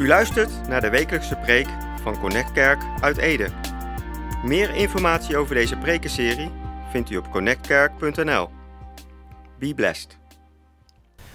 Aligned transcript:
U 0.00 0.06
luistert 0.06 0.68
naar 0.68 0.80
de 0.80 0.90
wekelijkse 0.90 1.36
preek 1.36 1.66
van 2.02 2.20
Connect 2.20 2.52
Kerk 2.52 2.82
uit 3.00 3.16
Ede. 3.16 3.48
Meer 4.44 4.74
informatie 4.74 5.36
over 5.36 5.54
deze 5.54 5.76
prekenserie 5.76 6.50
vindt 6.90 7.10
u 7.10 7.16
op 7.16 7.30
connectkerk.nl. 7.30 8.48
Be 9.58 9.74
blessed. 9.74 10.16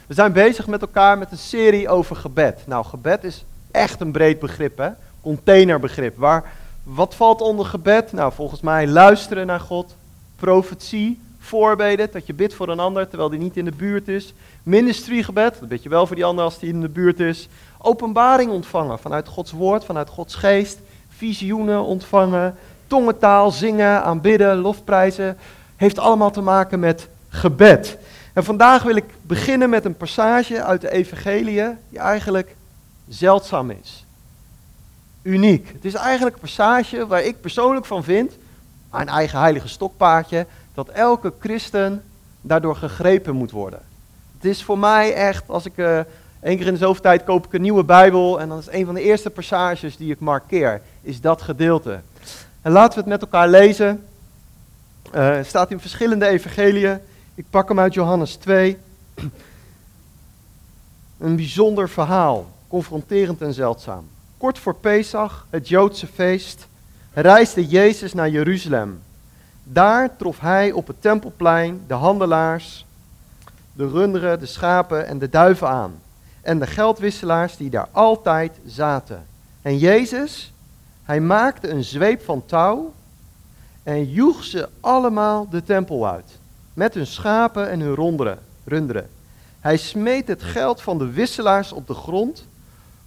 We 0.08 0.14
zijn 0.14 0.34
bezig 0.34 0.68
met 0.68 0.82
elkaar 0.82 1.18
met 1.18 1.32
een 1.32 1.38
serie 1.38 1.90
over 1.90 2.16
gebed. 2.16 2.64
Nou, 2.68 2.86
gebed 2.86 3.24
is 3.24 3.46
echt 3.72 4.00
een 4.00 4.12
breed 4.12 4.40
begrip, 4.40 4.78
hè? 4.78 4.90
Containerbegrip. 5.22 6.18
Waar, 6.18 6.52
wat 6.84 7.16
valt 7.16 7.42
onder 7.42 7.66
gebed? 7.66 8.12
Nou, 8.14 8.34
volgens 8.34 8.62
mij 8.62 8.88
luisteren 8.88 9.48
naar 9.48 9.60
God, 9.60 9.96
profetie, 10.36 11.20
voorbeden, 11.40 12.10
dat 12.12 12.26
je 12.26 12.34
bidt 12.34 12.54
voor 12.54 12.70
een 12.70 12.80
ander 12.80 13.08
terwijl 13.08 13.30
die 13.30 13.40
niet 13.40 13.58
in 13.58 13.66
de 13.66 13.72
buurt 13.72 14.08
is. 14.08 14.34
Ministrygebed, 14.64 15.60
dat 15.60 15.70
bid 15.70 15.84
je 15.84 15.90
wel 15.90 16.08
voor 16.08 16.16
die 16.16 16.26
ander 16.26 16.44
als 16.44 16.60
die 16.60 16.70
in 16.70 16.82
de 16.82 16.90
buurt 16.90 17.20
is. 17.20 17.50
Openbaring 17.78 18.52
ontvangen 18.52 19.00
vanuit 19.00 19.28
Gods 19.28 19.52
woord, 19.52 19.86
vanuit 19.86 20.10
Gods 20.10 20.36
geest. 20.36 20.80
Visioenen 21.10 21.84
ontvangen, 21.84 22.58
tongentaal, 22.88 23.52
zingen, 23.52 24.04
aanbidden, 24.04 24.58
lofprijzen. 24.58 25.38
Heeft 25.76 26.00
allemaal 26.00 26.32
te 26.32 26.42
maken 26.42 26.80
met 26.80 27.08
gebed. 27.30 27.98
En 28.34 28.44
vandaag 28.44 28.84
wil 28.84 28.96
ik 28.96 29.06
beginnen 29.22 29.70
met 29.70 29.86
een 29.86 29.98
passage 29.98 30.64
uit 30.64 30.82
de 30.82 30.92
Evangelie 30.92 31.64
die 31.90 32.00
eigenlijk 32.00 32.56
zeldzaam 33.08 33.70
is. 33.70 34.06
Uniek. 35.22 35.68
Het 35.74 35.86
is 35.86 35.94
eigenlijk 35.94 36.36
een 36.36 36.42
passage 36.42 37.08
waar 37.08 37.24
ik 37.24 37.42
persoonlijk 37.42 37.86
van 37.86 38.04
vind, 38.04 38.34
een 38.92 39.08
eigen 39.08 39.40
heilige 39.40 39.68
stokpaardje, 39.68 40.46
dat 40.74 40.90
elke 40.90 41.34
christen 41.40 42.04
daardoor 42.42 42.76
gegrepen 42.76 43.36
moet 43.36 43.52
worden. 43.52 43.80
Het 44.36 44.46
is 44.46 44.64
voor 44.64 44.80
mij 44.80 45.14
echt, 45.14 45.44
als 45.50 45.66
ik 45.66 45.78
uh, 45.78 46.00
één 46.46 46.58
keer 46.58 46.68
in 46.68 46.74
de 46.74 46.80
zoveel 46.80 47.02
tijd 47.02 47.24
koop 47.24 47.46
ik 47.46 47.54
een 47.54 47.62
nieuwe 47.62 47.84
Bijbel 47.84 48.40
en 48.40 48.50
dan 48.50 48.58
is 48.58 48.68
een 48.72 48.86
van 48.86 48.96
de 48.96 49.02
eerste 49.02 49.30
passages 49.30 49.98
die 49.98 50.12
ik 50.12 50.20
markeer, 50.20 50.82
is 51.02 51.22
dat 51.22 51.42
gedeelte. 51.42 52.00
En 52.62 52.72
laten 52.72 52.94
we 52.94 53.00
het 53.00 53.10
met 53.10 53.22
elkaar 53.22 53.48
lezen. 53.48 54.06
Uh, 55.16 55.38
staat 55.44 55.72
in 55.72 55.80
verschillende 55.80 56.28
evangeliën. 56.28 57.00
Ik 57.36 57.46
pak 57.50 57.68
hem 57.68 57.80
uit 57.80 57.94
Johannes 57.94 58.36
2. 58.36 58.78
Een 61.18 61.36
bijzonder 61.36 61.90
verhaal, 61.90 62.48
confronterend 62.68 63.42
en 63.42 63.54
zeldzaam. 63.54 64.08
Kort 64.38 64.60
voor 64.60 64.76
Pesach, 64.76 65.48
het 65.50 65.68
Joodse 65.68 66.08
feest, 66.08 66.68
reisde 67.14 67.68
Jezus 67.68 68.14
naar 68.14 68.30
Jeruzalem. 68.30 69.02
Daar 69.64 70.16
trof 70.16 70.40
hij 70.40 70.72
op 70.72 70.88
het 70.88 71.02
tempelplein 71.02 71.82
de 71.88 71.94
handelaars, 71.94 72.86
de 73.74 73.88
runderen, 73.88 74.40
de 74.40 74.46
schapen 74.46 75.08
en 75.08 75.20
de 75.20 75.30
duiven 75.30 75.68
aan. 75.68 76.04
En 76.46 76.60
de 76.60 76.68
geldwisselaars 76.68 77.58
die 77.58 77.70
daar 77.70 77.88
altijd 77.92 78.60
zaten. 78.66 79.26
En 79.62 79.78
Jezus, 79.78 80.54
hij 81.04 81.20
maakte 81.20 81.70
een 81.70 81.84
zweep 81.84 82.24
van 82.24 82.46
touw 82.46 82.94
en 83.84 84.12
joeg 84.12 84.44
ze 84.44 84.70
allemaal 84.80 85.48
de 85.50 85.64
tempel 85.64 86.08
uit. 86.08 86.40
Met 86.74 86.94
hun 86.94 87.08
schapen 87.08 87.70
en 87.70 87.80
hun 87.80 87.96
ronderen, 87.96 88.40
runderen. 88.64 89.10
Hij 89.60 89.78
smeet 89.78 90.28
het 90.28 90.44
geld 90.44 90.82
van 90.82 90.98
de 90.98 91.12
wisselaars 91.12 91.72
op 91.72 91.88
de 91.88 91.94
grond, 91.94 92.46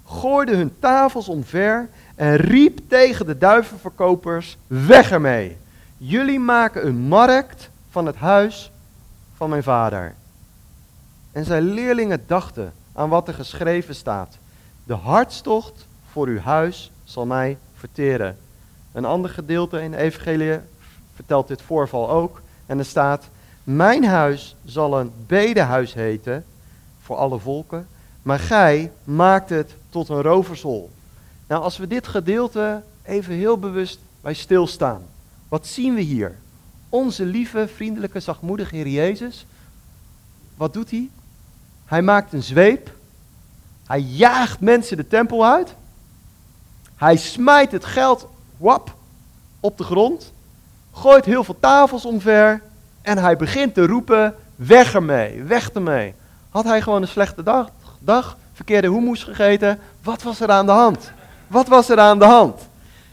gooide 0.06 0.56
hun 0.56 0.72
tafels 0.78 1.28
omver 1.28 1.88
en 2.14 2.36
riep 2.36 2.80
tegen 2.88 3.26
de 3.26 3.38
duivenverkopers: 3.38 4.56
Weg 4.66 5.10
ermee! 5.10 5.56
Jullie 5.96 6.40
maken 6.40 6.86
een 6.86 6.98
markt 6.98 7.70
van 7.90 8.06
het 8.06 8.16
huis 8.16 8.70
van 9.36 9.50
mijn 9.50 9.62
vader. 9.62 10.14
En 11.32 11.44
zijn 11.44 11.62
leerlingen 11.62 12.24
dachten 12.26 12.72
aan 12.98 13.08
wat 13.08 13.28
er 13.28 13.34
geschreven 13.34 13.94
staat. 13.94 14.38
De 14.84 14.94
hartstocht 14.94 15.86
voor 16.10 16.26
uw 16.26 16.38
huis 16.38 16.90
zal 17.04 17.26
mij 17.26 17.58
verteren. 17.74 18.36
Een 18.92 19.04
ander 19.04 19.30
gedeelte 19.30 19.82
in 19.82 19.90
de 19.90 19.96
Evangelie 19.96 20.58
vertelt 21.14 21.48
dit 21.48 21.62
voorval 21.62 22.10
ook. 22.10 22.40
En 22.66 22.78
er 22.78 22.84
staat, 22.84 23.28
mijn 23.64 24.04
huis 24.04 24.56
zal 24.64 25.00
een 25.00 25.12
bedehuis 25.26 25.94
heten 25.94 26.44
voor 27.00 27.16
alle 27.16 27.38
volken, 27.38 27.86
maar 28.22 28.38
gij 28.38 28.92
maakt 29.04 29.50
het 29.50 29.74
tot 29.88 30.08
een 30.08 30.22
rovershol. 30.22 30.90
Nou, 31.46 31.62
als 31.62 31.76
we 31.76 31.86
dit 31.86 32.06
gedeelte 32.06 32.82
even 33.02 33.34
heel 33.34 33.58
bewust 33.58 33.98
bij 34.20 34.34
stilstaan. 34.34 35.02
Wat 35.48 35.66
zien 35.66 35.94
we 35.94 36.00
hier? 36.00 36.36
Onze 36.88 37.24
lieve, 37.24 37.68
vriendelijke, 37.74 38.20
zachtmoedige 38.20 38.76
Heer 38.76 38.88
Jezus. 38.88 39.46
Wat 40.56 40.72
doet 40.72 40.90
hij? 40.90 41.10
Hij 41.88 42.02
maakt 42.02 42.32
een 42.32 42.42
zweep. 42.42 42.90
Hij 43.86 44.00
jaagt 44.00 44.60
mensen 44.60 44.96
de 44.96 45.06
tempel 45.06 45.46
uit. 45.46 45.74
Hij 46.96 47.16
smijt 47.16 47.72
het 47.72 47.84
geld 47.84 48.28
wap, 48.56 48.94
op 49.60 49.78
de 49.78 49.84
grond. 49.84 50.32
Gooit 50.92 51.24
heel 51.24 51.44
veel 51.44 51.56
tafels 51.60 52.04
omver. 52.04 52.62
En 53.02 53.18
hij 53.18 53.36
begint 53.36 53.74
te 53.74 53.86
roepen: 53.86 54.34
weg 54.56 54.94
ermee, 54.94 55.42
weg 55.42 55.70
ermee. 55.70 56.14
Had 56.50 56.64
hij 56.64 56.82
gewoon 56.82 57.02
een 57.02 57.08
slechte 57.08 57.42
dag, 57.42 57.70
dag 57.98 58.36
verkeerde 58.52 58.90
hummus 58.90 59.24
gegeten? 59.24 59.78
Wat 60.02 60.22
was 60.22 60.40
er 60.40 60.50
aan 60.50 60.66
de 60.66 60.72
hand? 60.72 61.10
Wat 61.46 61.68
was 61.68 61.88
er 61.88 61.98
aan 61.98 62.18
de 62.18 62.24
hand? 62.24 62.60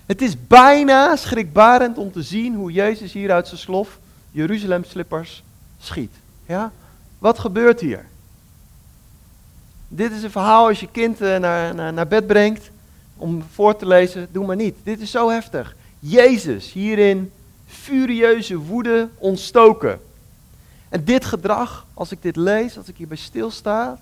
Het 0.05 0.21
is 0.21 0.47
bijna 0.47 1.15
schrikbarend 1.15 1.97
om 1.97 2.11
te 2.11 2.23
zien 2.23 2.55
hoe 2.55 2.71
Jezus 2.71 3.13
hier 3.13 3.31
uit 3.31 3.47
zijn 3.47 3.59
slof 3.59 3.99
Jeruzalem 4.31 4.83
slippers 4.83 5.43
schiet. 5.79 6.13
Ja? 6.45 6.71
Wat 7.17 7.39
gebeurt 7.39 7.79
hier? 7.79 8.05
Dit 9.88 10.12
is 10.12 10.23
een 10.23 10.31
verhaal 10.31 10.68
als 10.68 10.79
je 10.79 10.88
kind 10.91 11.22
eh, 11.22 11.38
naar, 11.38 11.75
naar, 11.75 11.94
naar 11.94 12.07
bed 12.07 12.28
brengt 12.28 12.69
om 13.18 13.44
voor 13.53 13.75
te 13.75 13.88
lezen. 13.88 14.28
Doe 14.31 14.46
maar 14.46 14.56
niet. 14.56 14.75
Dit 14.84 15.00
is 15.00 15.12
zo 15.12 15.29
heftig. 15.29 15.75
Jezus 16.00 16.72
hierin 16.72 17.31
furieuze 17.68 18.57
woede 18.57 19.09
ontstoken. 19.18 20.00
En 20.90 21.03
dit 21.03 21.25
gedrag, 21.25 21.85
als 21.94 22.12
ik 22.12 22.22
dit 22.22 22.35
lees, 22.35 22.78
als 22.78 22.88
ik 22.88 22.97
hierbij 22.97 23.18
stilsta, 23.18 24.00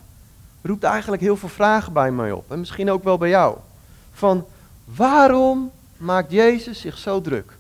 roept 0.62 0.84
eigenlijk 0.84 1.22
heel 1.22 1.38
veel 1.38 1.50
vragen 1.50 1.94
bij 1.94 2.12
mij 2.12 2.32
op. 2.32 2.52
En 2.52 2.60
misschien 2.60 2.92
ook 2.92 3.04
wel 3.04 3.18
bij 3.18 3.30
jou. 3.30 3.58
Van 4.14 4.46
waarom 4.86 5.72
maakt 5.98 6.32
Jezus 6.32 6.80
zich 6.80 6.98
zo 6.98 7.22
druk? 7.22 7.58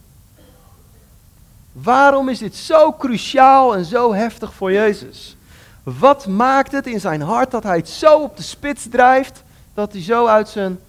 Waarom 1.71 2.29
is 2.29 2.39
dit 2.39 2.55
zo 2.55 2.93
cruciaal 2.93 3.75
en 3.75 3.85
zo 3.85 4.13
heftig 4.13 4.53
voor 4.53 4.71
Jezus? 4.71 5.35
Wat 5.83 6.27
maakt 6.27 6.71
het 6.71 6.87
in 6.87 6.99
zijn 6.99 7.21
hart 7.21 7.51
dat 7.51 7.63
hij 7.63 7.77
het 7.77 7.89
zo 7.89 8.19
op 8.19 8.37
de 8.37 8.43
spits 8.43 8.87
drijft, 8.89 9.43
dat 9.73 9.91
hij 9.91 10.01
zo 10.01 10.25
uit 10.25 10.49
zijn 10.49 10.79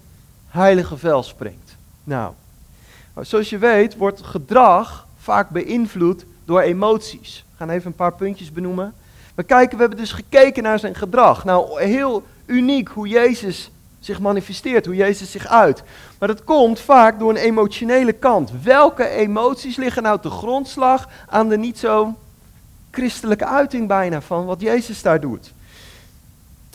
heilige 0.47 0.97
vel 0.97 1.23
springt? 1.23 1.75
Nou, 2.03 2.33
zoals 3.21 3.49
je 3.49 3.57
weet 3.57 3.97
wordt 3.97 4.21
gedrag 4.23 5.07
vaak 5.19 5.49
beïnvloed 5.49 6.25
door 6.45 6.61
emoties. 6.61 7.45
We 7.51 7.57
gaan 7.57 7.69
even 7.69 7.87
een 7.87 7.95
paar 7.95 8.13
puntjes 8.13 8.51
benoemen. 8.51 8.93
We 9.35 9.43
kijken, 9.43 9.75
we 9.75 9.81
hebben 9.81 9.99
dus 9.99 10.11
gekeken 10.11 10.63
naar 10.63 10.79
zijn 10.79 10.95
gedrag. 10.95 11.43
Nou, 11.43 11.81
heel 11.81 12.23
uniek 12.45 12.87
hoe 12.87 13.07
Jezus 13.07 13.71
zich 13.99 14.19
manifesteert, 14.19 14.85
hoe 14.85 14.95
Jezus 14.95 15.31
zich 15.31 15.47
uit. 15.47 15.83
Maar 16.19 16.27
dat 16.27 16.43
komt 16.43 16.79
vaak 16.79 17.19
door 17.19 17.29
een 17.29 17.35
emotionele 17.35 18.13
kant. 18.13 18.51
Welke 18.63 19.07
emoties 19.07 19.75
liggen 19.75 20.03
nou 20.03 20.19
te 20.19 20.29
grondslag 20.29 21.09
aan 21.29 21.49
de 21.49 21.57
niet 21.57 21.79
zo 21.79 22.13
christelijke 22.95 23.45
uiting 23.45 23.87
bijna 23.87 24.21
van 24.21 24.45
wat 24.45 24.61
Jezus 24.61 25.01
daar 25.01 25.19
doet? 25.19 25.53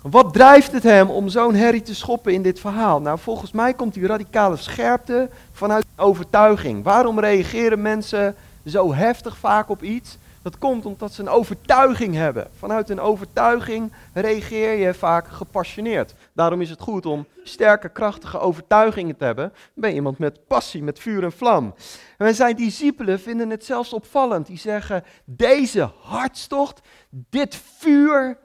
Wat 0.03 0.33
drijft 0.33 0.73
het 0.73 0.83
hem 0.83 1.11
om 1.11 1.29
zo'n 1.29 1.55
herrie 1.55 1.83
te 1.83 1.95
schoppen 1.95 2.33
in 2.33 2.43
dit 2.43 2.61
verhaal? 2.61 3.01
Nou, 3.01 3.19
volgens 3.19 3.53
mij 3.53 3.75
komt 3.75 3.95
die 3.95 4.07
radicale 4.07 4.57
scherpte 4.57 5.29
vanuit 5.53 5.85
overtuiging. 5.97 6.85
Waarom 6.85 7.21
reageren 7.21 7.83
mensen 7.83 8.35
zo 8.67 8.95
heftig 8.95 9.37
vaak 9.37 9.69
op 9.69 9.83
iets? 9.83 10.19
Dat 10.43 10.59
komt 10.59 10.87
omdat 10.87 11.13
ze 11.13 11.21
een 11.21 11.29
overtuiging 11.29 12.15
hebben. 12.15 12.49
Vanuit 12.59 12.91
een 12.91 13.01
overtuiging 13.01 13.93
reageer 14.13 14.79
je 14.79 14.95
vaak 14.95 15.29
gepassioneerd. 15.29 16.15
Daarom 16.41 16.61
is 16.61 16.71
het 16.71 16.81
goed 16.81 17.07
om 17.07 17.27
sterke, 17.43 17.89
krachtige 17.89 18.39
overtuigingen 18.39 19.17
te 19.17 19.25
hebben. 19.25 19.53
Ben 19.75 19.95
iemand 19.95 20.19
met 20.19 20.47
passie, 20.47 20.83
met 20.83 20.99
vuur 20.99 21.25
en 21.25 21.33
vlam. 21.33 21.75
En 22.19 22.35
zijn 22.35 22.57
discipelen 22.57 23.21
vinden 23.21 23.51
het 23.51 23.65
zelfs 23.65 23.93
opvallend. 23.93 24.47
Die 24.47 24.59
zeggen, 24.59 25.05
deze 25.25 25.91
hartstocht, 26.01 26.81
dit 27.11 27.57
vuur, 27.57 28.39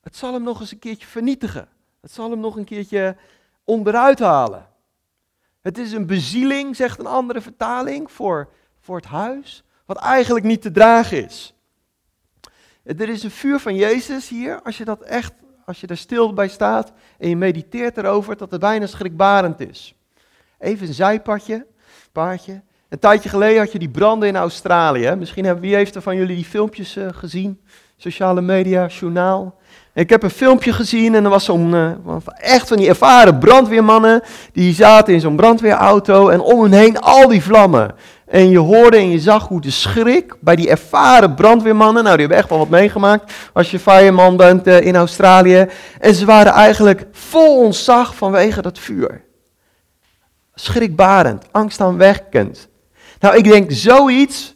het 0.00 0.16
zal 0.16 0.32
hem 0.32 0.42
nog 0.42 0.60
eens 0.60 0.72
een 0.72 0.78
keertje 0.78 1.06
vernietigen. 1.06 1.68
Het 2.00 2.12
zal 2.12 2.30
hem 2.30 2.40
nog 2.40 2.56
een 2.56 2.64
keertje 2.64 3.16
onderuit 3.64 4.18
halen. 4.18 4.66
Het 5.60 5.78
is 5.78 5.92
een 5.92 6.06
bezieling, 6.06 6.76
zegt 6.76 6.98
een 6.98 7.06
andere 7.06 7.40
vertaling, 7.40 8.12
voor, 8.12 8.48
voor 8.80 8.96
het 8.96 9.06
huis 9.06 9.64
wat 9.84 9.98
eigenlijk 9.98 10.44
niet 10.44 10.62
te 10.62 10.70
dragen 10.70 11.24
is. 11.24 11.54
Er 12.82 13.08
is 13.08 13.22
een 13.22 13.30
vuur 13.30 13.58
van 13.58 13.74
Jezus 13.74 14.28
hier, 14.28 14.62
als 14.62 14.78
je 14.78 14.84
dat 14.84 15.02
echt, 15.02 15.32
als 15.70 15.80
je 15.80 15.86
er 15.86 15.96
stil 15.96 16.32
bij 16.32 16.48
staat 16.48 16.92
en 17.18 17.28
je 17.28 17.36
mediteert 17.36 17.96
erover, 17.96 18.36
dat 18.36 18.50
het 18.50 18.60
bijna 18.60 18.86
schrikbarend 18.86 19.60
is. 19.60 19.94
Even 20.58 20.86
een 20.86 20.94
zijpadje, 20.94 21.66
paardje. 22.12 22.62
Een 22.88 22.98
tijdje 22.98 23.28
geleden 23.28 23.58
had 23.58 23.72
je 23.72 23.78
die 23.78 23.88
branden 23.88 24.28
in 24.28 24.36
Australië. 24.36 25.14
Misschien 25.14 25.44
hebben, 25.44 25.62
wie 25.62 25.74
heeft 25.74 25.94
er 25.94 26.02
van 26.02 26.16
jullie 26.16 26.36
die 26.36 26.44
filmpjes 26.44 26.96
uh, 26.96 27.06
gezien? 27.12 27.60
Sociale 27.96 28.40
media, 28.40 28.86
journaal. 28.86 29.58
Ik 29.94 30.10
heb 30.10 30.22
een 30.22 30.30
filmpje 30.30 30.72
gezien 30.72 31.14
en 31.14 31.24
er 31.24 31.30
was 31.30 31.44
zo'n, 31.44 31.74
uh, 31.74 31.90
echt 32.36 32.68
van 32.68 32.76
die 32.76 32.88
ervaren 32.88 33.38
brandweermannen, 33.38 34.22
die 34.52 34.74
zaten 34.74 35.14
in 35.14 35.20
zo'n 35.20 35.36
brandweerauto 35.36 36.28
en 36.28 36.40
om 36.40 36.62
hen 36.62 36.72
heen 36.72 36.98
al 36.98 37.28
die 37.28 37.42
vlammen. 37.42 37.94
En 38.30 38.50
je 38.50 38.58
hoorde 38.58 38.96
en 38.96 39.10
je 39.10 39.18
zag 39.18 39.48
hoe 39.48 39.60
de 39.60 39.70
schrik 39.70 40.34
bij 40.40 40.56
die 40.56 40.70
ervaren 40.70 41.34
brandweermannen, 41.34 42.04
nou 42.04 42.16
die 42.16 42.26
hebben 42.26 42.38
echt 42.38 42.48
wel 42.48 42.58
wat 42.58 42.68
meegemaakt 42.68 43.32
als 43.52 43.70
je 43.70 43.78
fireman 43.78 44.36
bent 44.36 44.66
uh, 44.66 44.80
in 44.80 44.96
Australië. 44.96 45.66
En 46.00 46.14
ze 46.14 46.24
waren 46.24 46.52
eigenlijk 46.52 47.06
vol 47.12 47.64
ontzag 47.64 48.14
vanwege 48.14 48.62
dat 48.62 48.78
vuur. 48.78 49.24
Schrikbarend, 50.54 51.44
angstaanwekkend. 51.50 52.68
Nou 53.20 53.36
ik 53.36 53.44
denk 53.44 53.70
zoiets, 53.72 54.54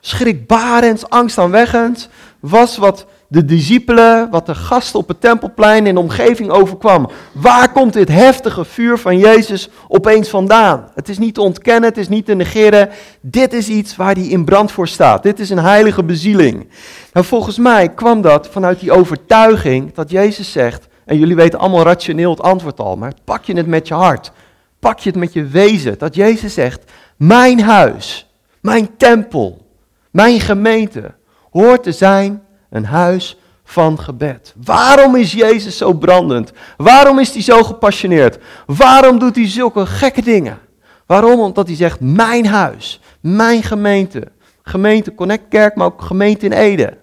schrikbarend, 0.00 1.10
angstaanwekkend, 1.10 2.08
was 2.40 2.76
wat 2.76 3.06
de 3.28 3.44
discipelen, 3.44 4.30
wat 4.30 4.46
de 4.46 4.54
gasten 4.54 4.98
op 4.98 5.08
het 5.08 5.20
tempelplein 5.20 5.86
in 5.86 5.94
de 5.94 6.00
omgeving 6.00 6.50
overkwam. 6.50 7.08
Waar 7.32 7.72
komt 7.72 7.92
dit 7.92 8.08
heftige 8.08 8.64
vuur 8.64 8.98
van 8.98 9.18
Jezus 9.18 9.68
opeens 9.88 10.28
vandaan? 10.28 10.88
Het 10.94 11.08
is 11.08 11.18
niet 11.18 11.34
te 11.34 11.40
ontkennen, 11.40 11.88
het 11.88 11.98
is 11.98 12.08
niet 12.08 12.26
te 12.26 12.34
negeren. 12.34 12.88
Dit 13.20 13.52
is 13.52 13.68
iets 13.68 13.96
waar 13.96 14.14
hij 14.14 14.26
in 14.26 14.44
brand 14.44 14.72
voor 14.72 14.88
staat. 14.88 15.22
Dit 15.22 15.38
is 15.38 15.50
een 15.50 15.58
heilige 15.58 16.04
bezieling. 16.04 16.68
Nou, 17.12 17.26
volgens 17.26 17.58
mij 17.58 17.88
kwam 17.88 18.20
dat 18.20 18.48
vanuit 18.48 18.80
die 18.80 18.92
overtuiging 18.92 19.94
dat 19.94 20.10
Jezus 20.10 20.52
zegt, 20.52 20.86
en 21.04 21.18
jullie 21.18 21.36
weten 21.36 21.58
allemaal 21.58 21.82
rationeel 21.82 22.30
het 22.30 22.42
antwoord 22.42 22.80
al, 22.80 22.96
maar 22.96 23.12
pak 23.24 23.44
je 23.44 23.56
het 23.56 23.66
met 23.66 23.88
je 23.88 23.94
hart. 23.94 24.32
Pak 24.78 24.98
je 24.98 25.10
het 25.10 25.18
met 25.18 25.32
je 25.32 25.44
wezen. 25.44 25.98
Dat 25.98 26.14
Jezus 26.14 26.54
zegt, 26.54 26.92
mijn 27.16 27.60
huis, 27.60 28.30
mijn 28.60 28.96
tempel, 28.96 29.66
mijn 30.10 30.40
gemeente 30.40 31.14
hoort 31.50 31.82
te 31.82 31.92
zijn 31.92 32.42
een 32.76 32.84
huis 32.84 33.36
van 33.64 34.00
gebed. 34.00 34.54
Waarom 34.64 35.16
is 35.16 35.32
Jezus 35.32 35.76
zo 35.76 35.92
brandend? 35.92 36.52
Waarom 36.76 37.18
is 37.18 37.32
hij 37.32 37.42
zo 37.42 37.62
gepassioneerd? 37.62 38.38
Waarom 38.66 39.18
doet 39.18 39.36
hij 39.36 39.48
zulke 39.48 39.86
gekke 39.86 40.22
dingen? 40.22 40.58
Waarom? 41.06 41.40
Omdat 41.40 41.66
hij 41.66 41.76
zegt, 41.76 42.00
mijn 42.00 42.46
huis, 42.46 43.00
mijn 43.20 43.62
gemeente, 43.62 44.28
gemeente 44.62 45.14
Connect 45.14 45.48
Kerk, 45.48 45.74
maar 45.74 45.86
ook 45.86 46.02
gemeente 46.02 46.46
in 46.46 46.52
Ede. 46.52 46.98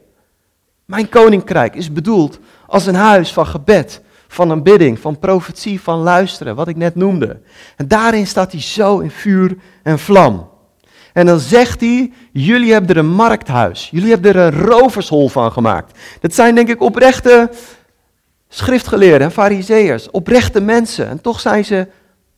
Mijn 0.86 1.10
koninkrijk 1.10 1.76
is 1.76 1.92
bedoeld 1.92 2.40
als 2.68 2.86
een 2.86 2.96
huis 2.96 3.34
van 3.34 3.48
gebed, 3.48 4.02
van 4.28 4.52
aanbidding, 4.52 5.00
van 5.00 5.20
profetie, 5.20 5.82
van 5.82 6.00
luisteren, 6.00 6.56
wat 6.56 6.68
ik 6.68 6.76
net 6.76 6.96
noemde. 6.96 7.42
En 7.76 7.88
daarin 7.88 8.28
staat 8.28 8.52
hij 8.52 8.62
zo 8.62 9.00
in 9.00 9.12
vuur 9.12 9.58
en 9.84 10.00
vlam. 10.00 10.50
En 11.14 11.26
dan 11.26 11.40
zegt 11.40 11.82
hij, 11.82 12.12
jullie 12.32 12.72
hebben 12.72 12.96
er 12.96 12.98
een 12.98 13.14
markthuis, 13.14 13.90
jullie 13.92 14.10
hebben 14.10 14.34
er 14.34 14.42
een 14.42 14.62
rovershol 14.62 15.30
van 15.30 15.52
gemaakt. 15.52 16.00
Dat 16.20 16.34
zijn 16.34 16.56
denk 16.56 16.70
ik 16.70 16.82
oprechte 16.82 17.50
schriftgeleerden 18.50 19.28
en 19.28 19.34
fariseërs, 19.34 20.12
oprechte 20.12 20.62
mensen. 20.62 21.10
En 21.10 21.22
toch 21.22 21.40
zijn 21.40 21.66
ze 21.66 21.88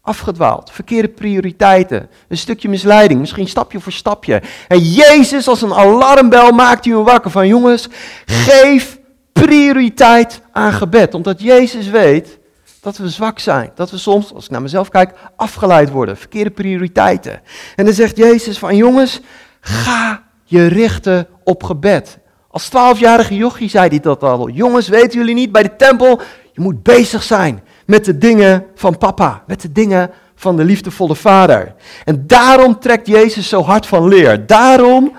afgedwaald, 0.02 0.72
verkeerde 0.72 1.08
prioriteiten, 1.08 2.10
een 2.28 2.38
stukje 2.38 2.70
misleiding, 2.70 3.20
misschien 3.20 3.48
stapje 3.48 3.80
voor 3.80 3.92
stapje. 3.92 4.42
En 4.68 4.80
Jezus 4.80 5.48
als 5.48 5.62
een 5.62 5.74
alarmbel 5.74 6.52
maakt 6.52 6.86
u 6.86 6.96
wakker 6.96 7.32
van 7.32 7.48
jongens, 7.48 7.88
geef 8.26 9.00
prioriteit 9.34 10.42
aan 10.52 10.74
gebed. 10.74 11.14
Omdat 11.14 11.42
Jezus 11.42 11.90
weet, 11.90 12.40
dat 12.86 12.98
we 12.98 13.10
zwak 13.10 13.40
zijn. 13.40 13.72
Dat 13.76 13.92
we 13.92 13.98
soms, 13.98 14.34
als 14.34 14.46
ik 14.46 14.52
naar 14.52 14.62
mezelf 14.62 14.90
kijk, 14.90 15.14
afgeleid 15.36 15.90
worden. 15.90 16.18
Verkeerde 16.18 16.50
prioriteiten. 16.50 17.42
En 17.76 17.86
dan 17.86 17.94
zegt 17.94 18.18
Jezus 18.18 18.58
van 18.58 18.76
jongens, 18.76 19.20
ga 19.62 20.24
je 20.44 20.66
richten 20.66 21.28
op 21.44 21.64
gebed. 21.64 22.20
Als 22.48 22.70
twaalfjarige 22.70 23.36
jochie 23.36 23.70
zei 23.70 23.90
hij 23.90 24.00
dat 24.00 24.24
al. 24.24 24.50
Jongens, 24.50 24.88
weten 24.88 25.20
jullie 25.20 25.34
niet 25.34 25.52
bij 25.52 25.64
de 25.64 25.76
tempel? 25.76 26.22
Je 26.54 26.62
moet 26.62 26.84
bezig 26.84 27.24
zijn 27.24 27.64
met 27.86 28.06
de 28.06 28.18
dingen 28.18 28.66
van 28.76 28.98
papa. 28.98 29.44
Met 29.48 29.62
de 29.62 29.72
dingen 29.72 30.12
van 30.36 30.56
de 30.58 30.64
liefdevolle 30.64 31.16
vader. 31.16 31.76
En 32.04 32.28
daarom 32.28 32.80
trekt 32.80 33.08
Jezus 33.08 33.50
zo 33.50 33.62
hard 33.62 33.86
van 33.86 34.08
leer. 34.08 34.46
Daarom 34.46 35.14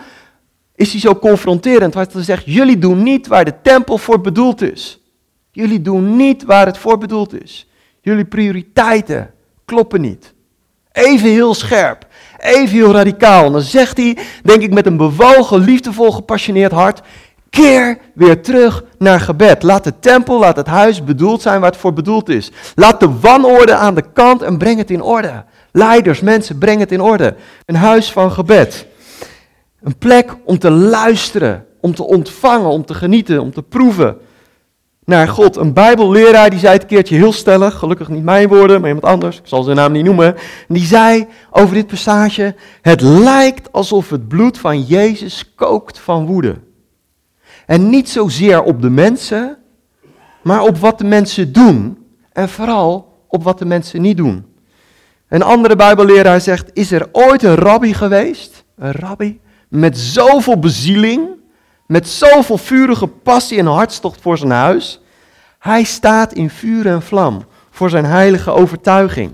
is 0.75 0.91
hij 0.91 1.01
zo 1.01 1.15
confronterend. 1.15 1.95
Want 1.95 2.13
hij 2.13 2.23
zegt, 2.23 2.45
jullie 2.45 2.79
doen 2.79 3.03
niet 3.03 3.27
waar 3.27 3.45
de 3.45 3.61
tempel 3.63 3.99
voor 3.99 4.21
bedoeld 4.21 4.63
is. 4.63 5.01
Jullie 5.57 5.83
doen 5.83 6.17
niet 6.17 6.45
waar 6.45 6.67
het 6.67 6.79
voor 6.79 6.99
bedoeld 6.99 7.43
is. 7.43 7.69
Jullie 8.01 8.25
prioriteiten 8.25 9.31
kloppen 9.65 10.01
niet. 10.01 10.35
Even 10.93 11.29
heel 11.29 11.55
scherp, 11.55 12.07
even 12.39 12.77
heel 12.77 12.93
radicaal. 12.93 13.45
En 13.45 13.53
dan 13.53 13.61
zegt 13.61 13.97
hij, 13.97 14.19
denk 14.43 14.63
ik 14.63 14.73
met 14.73 14.87
een 14.87 14.97
bewogen, 14.97 15.61
liefdevol, 15.61 16.13
gepassioneerd 16.13 16.73
hart, 16.73 17.03
keer 17.51 17.99
weer 18.15 18.43
terug 18.43 18.85
naar 18.99 19.21
gebed. 19.21 19.63
Laat 19.63 19.85
de 19.85 19.99
tempel, 19.99 20.39
laat 20.39 20.57
het 20.57 20.67
huis 20.67 21.05
bedoeld 21.05 21.43
zijn 21.43 21.61
waar 21.61 21.71
het 21.71 21.81
voor 21.81 21.93
bedoeld 21.93 22.29
is. 22.29 22.51
Laat 22.75 23.01
de 23.01 23.19
wanorde 23.21 23.75
aan 23.75 23.95
de 23.95 24.05
kant 24.13 24.43
en 24.43 24.59
breng 24.59 24.79
het 24.79 24.91
in 24.91 25.03
orde. 25.03 25.45
Leiders, 25.73 26.21
mensen, 26.21 26.59
breng 26.59 26.81
het 26.81 26.93
in 26.93 27.01
orde. 27.01 27.35
Een 27.65 27.77
huis 27.77 28.13
van 28.13 28.33
gebed. 28.33 28.87
Een 29.83 29.99
plek 29.99 30.37
om 30.45 30.59
te 30.59 30.71
luisteren, 30.71 31.67
om 31.81 31.95
te 31.95 32.05
ontvangen, 32.05 32.71
om 32.71 32.85
te 32.85 32.95
genieten, 32.95 33.41
om 33.41 33.53
te 33.53 33.63
proeven 33.63 34.17
naar 35.07 35.29
God. 35.29 35.57
Een 35.57 35.73
bijbelleraar 35.73 36.51
die 36.51 36.59
zei 36.59 36.73
het 36.73 36.83
een 36.83 36.89
keertje 36.89 37.17
heel 37.17 37.33
stellig, 37.33 37.75
gelukkig 37.75 38.09
niet 38.09 38.25
mijn 38.25 38.49
woorden, 38.49 38.81
maar 38.81 38.91
iemand 38.91 39.13
anders, 39.13 39.39
ik 39.39 39.47
zal 39.47 39.63
zijn 39.63 39.77
naam 39.77 39.93
niet 39.93 40.05
noemen. 40.05 40.35
Die 40.69 40.85
zei 40.85 41.27
over 41.51 41.75
dit 41.75 41.87
passage, 41.87 42.55
het 42.83 43.01
lijkt 43.01 43.73
alsof 43.73 44.11
het 44.11 44.29
bloed 44.29 44.59
van 44.59 44.83
Jezus 44.83 45.55
kookt 45.55 45.99
van 45.99 46.27
woede. 46.27 46.57
En 47.67 47.89
niet 47.91 48.09
zozeer 48.09 48.63
op 48.63 48.83
de 48.83 48.91
mensen, 48.91 49.59
maar 50.43 50.63
op 50.63 50.79
wat 50.79 50.99
de 50.99 51.05
mensen 51.05 51.53
doen 51.53 51.99
en 52.33 52.49
vooral 52.49 53.25
op 53.29 53.43
wat 53.43 53.59
de 53.59 53.65
mensen 53.65 54.03
niet 54.03 54.17
doen. 54.17 54.47
Een 55.29 55.43
andere 55.43 55.77
bijbelleraar 55.77 56.41
zegt, 56.41 56.71
is 56.73 56.91
er 56.91 57.09
ooit 57.13 57.43
een 57.43 57.55
rabbi 57.55 57.95
geweest, 57.95 58.65
een 58.77 58.93
rabbi, 58.93 59.41
met 59.69 59.99
zoveel 59.99 60.59
bezieling 60.59 61.29
met 61.87 62.09
zoveel 62.09 62.59
vurige 62.59 63.07
passie 63.07 63.59
en 63.59 63.67
hartstocht 63.67 64.21
voor 64.21 64.39
zijn 64.39 64.51
huis. 64.51 65.01
Hij 65.59 65.85
staat 65.85 66.33
in 66.33 66.51
vuur 66.51 66.87
en 66.87 67.03
vlam 67.03 67.45
voor 67.71 67.91
zijn 67.91 68.05
heilige 68.05 68.51
overtuiging. 68.51 69.33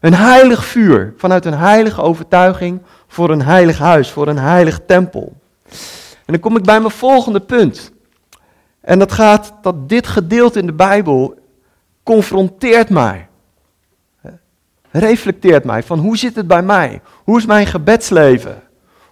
Een 0.00 0.14
heilig 0.14 0.64
vuur 0.64 1.14
vanuit 1.16 1.44
een 1.44 1.58
heilige 1.58 2.02
overtuiging 2.02 2.80
voor 3.06 3.30
een 3.30 3.42
heilig 3.42 3.78
huis, 3.78 4.10
voor 4.10 4.28
een 4.28 4.38
heilig 4.38 4.80
tempel. 4.86 5.36
En 6.26 6.36
dan 6.36 6.40
kom 6.40 6.56
ik 6.56 6.62
bij 6.62 6.80
mijn 6.80 6.92
volgende 6.92 7.40
punt. 7.40 7.92
En 8.80 8.98
dat 8.98 9.12
gaat 9.12 9.52
dat 9.62 9.88
dit 9.88 10.06
gedeelte 10.06 10.58
in 10.58 10.66
de 10.66 10.72
Bijbel 10.72 11.38
confronteert 12.02 12.90
mij. 12.90 13.28
Reflecteert 14.90 15.64
mij 15.64 15.82
van 15.82 15.98
hoe 15.98 16.16
zit 16.16 16.36
het 16.36 16.46
bij 16.46 16.62
mij? 16.62 17.00
Hoe 17.24 17.38
is 17.38 17.46
mijn 17.46 17.66
gebedsleven? 17.66 18.62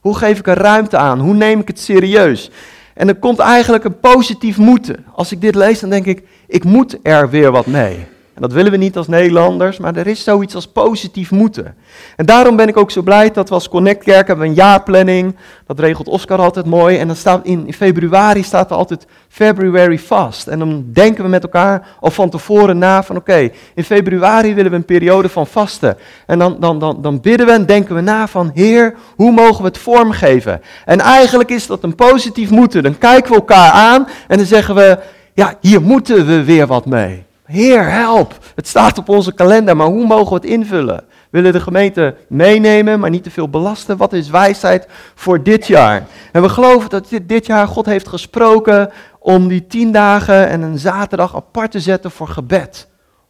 Hoe 0.01 0.17
geef 0.17 0.39
ik 0.39 0.47
er 0.47 0.59
ruimte 0.59 0.97
aan? 0.97 1.21
Hoe 1.21 1.35
neem 1.35 1.61
ik 1.61 1.69
het 1.69 1.81
serieus? 1.81 2.51
En 2.95 3.09
er 3.09 3.15
komt 3.15 3.39
eigenlijk 3.39 3.85
een 3.85 4.01
positief 4.01 4.57
moeten. 4.57 5.05
Als 5.15 5.33
ik 5.33 5.41
dit 5.41 5.55
lees, 5.55 5.81
dan 5.81 5.91
denk 5.91 6.07
ik, 6.07 6.23
ik 6.47 6.65
moet 6.65 6.97
er 7.03 7.31
weer 7.31 7.51
wat 7.51 7.67
mee. 7.67 8.07
En 8.39 8.45
dat 8.45 8.53
willen 8.53 8.73
we 8.73 8.77
niet 8.77 8.97
als 8.97 9.09
Nederlanders, 9.09 9.79
maar 9.79 9.97
er 9.97 10.07
is 10.07 10.25
zoiets 10.25 10.55
als 10.55 10.67
positief 10.67 11.31
moeten. 11.31 11.75
En 12.17 12.27
daarom 12.27 12.57
ben 12.57 12.69
ik 12.69 12.77
ook 12.77 12.91
zo 12.91 13.03
blij 13.03 13.31
dat 13.31 13.49
we 13.49 13.55
als 13.55 13.69
Connect 13.69 14.05
Kerk 14.05 14.27
hebben 14.27 14.47
een 14.47 14.55
jaarplanning. 14.55 15.37
Dat 15.67 15.81
regelt 15.81 16.09
Oscar 16.09 16.39
altijd 16.39 16.67
mooi. 16.67 16.99
En 16.99 17.07
dan 17.07 17.17
staat 17.17 17.47
in, 17.47 17.73
februari 17.73 18.43
staat 18.43 18.71
er 18.71 18.77
altijd 18.77 19.07
February 19.29 19.99
Fast. 19.99 20.47
En 20.47 20.59
dan 20.59 20.85
denken 20.93 21.25
we 21.25 21.31
met 21.31 21.43
elkaar 21.43 21.87
al 22.01 22.11
van 22.11 22.31
tevoren 22.31 22.79
na 22.79 23.03
van 23.03 23.17
oké, 23.17 23.51
in 23.75 23.85
februari 23.85 24.55
willen 24.55 24.71
we 24.71 24.77
een 24.77 24.85
periode 24.85 25.29
van 25.29 25.47
vasten. 25.47 25.97
En 26.27 26.39
dan, 26.39 26.57
dan, 26.61 26.79
dan, 26.79 27.03
dan 27.03 27.21
bidden 27.21 27.47
we 27.47 27.53
en 27.53 27.67
denken 27.67 27.95
we 27.95 28.01
na 28.01 28.29
van 28.29 28.51
Heer, 28.55 28.95
hoe 29.17 29.33
mogen 29.33 29.63
we 29.63 29.69
het 29.69 29.79
vormgeven? 29.79 30.61
En 30.85 31.01
eigenlijk 31.01 31.51
is 31.51 31.67
dat 31.67 31.83
een 31.83 31.95
positief 31.95 32.51
moeten. 32.51 32.83
Dan 32.83 32.99
kijken 32.99 33.31
we 33.31 33.37
elkaar 33.37 33.71
aan 33.71 34.09
en 34.29 34.37
dan 34.37 34.47
zeggen 34.47 34.75
we, 34.75 34.99
ja, 35.35 35.55
hier 35.61 35.83
moeten 35.83 36.27
we 36.27 36.45
weer 36.45 36.67
wat 36.67 36.87
mee. 36.87 37.27
Heer, 37.49 37.91
help. 37.91 38.39
Het 38.55 38.67
staat 38.67 38.99
op 38.99 39.09
onze 39.09 39.35
kalender, 39.35 39.77
maar 39.77 39.87
hoe 39.87 40.07
mogen 40.07 40.29
we 40.29 40.35
het 40.35 40.45
invullen? 40.45 41.05
Willen 41.31 41.53
de 41.53 41.61
gemeente 41.61 42.15
meenemen, 42.29 43.01
maar 43.01 43.11
niet 43.11 43.23
te 43.23 43.31
veel 43.31 43.49
belasten. 43.49 43.97
Wat 43.97 44.13
is 44.13 44.31
wijsheid 44.31 44.87
voor 45.15 45.43
dit 45.43 45.67
jaar? 45.67 46.07
En 46.33 46.43
we 46.43 46.49
geloven 46.49 46.91
dat 46.91 47.09
dit, 47.09 47.29
dit 47.29 47.47
jaar 47.47 47.69
God 47.69 47.87
heeft 47.87 48.09
gesproken 48.09 48.91
om 49.19 49.49
die 49.49 49.67
tien 49.67 49.93
dagen 49.93 50.49
en 50.49 50.63
een 50.63 50.79
zaterdag 50.79 51.37
apart 51.37 51.71
te 51.71 51.81
zetten 51.81 52.11
voor 52.11 52.29
gebed. 52.29 52.89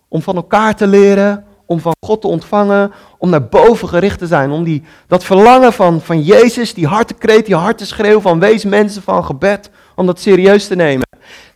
Om 0.08 0.22
van 0.22 0.36
elkaar 0.36 0.76
te 0.76 0.86
leren, 0.86 1.44
om 1.66 1.80
van 1.80 1.94
God 2.06 2.20
te 2.20 2.28
ontvangen, 2.28 2.92
om 3.18 3.30
naar 3.30 3.48
boven 3.48 3.88
gericht 3.88 4.18
te 4.18 4.26
zijn. 4.26 4.50
Om 4.50 4.64
die, 4.64 4.82
dat 5.06 5.24
verlangen 5.24 5.72
van, 5.72 6.00
van 6.00 6.22
Jezus, 6.22 6.74
die 6.74 6.86
hartekreet, 6.86 7.46
die 7.46 7.56
harteschreeuw 7.56 8.20
van 8.20 8.40
wees 8.40 8.64
mensen 8.64 9.02
van 9.02 9.24
gebed, 9.24 9.70
om 9.94 10.06
dat 10.06 10.20
serieus 10.20 10.66
te 10.66 10.76
nemen. 10.76 11.06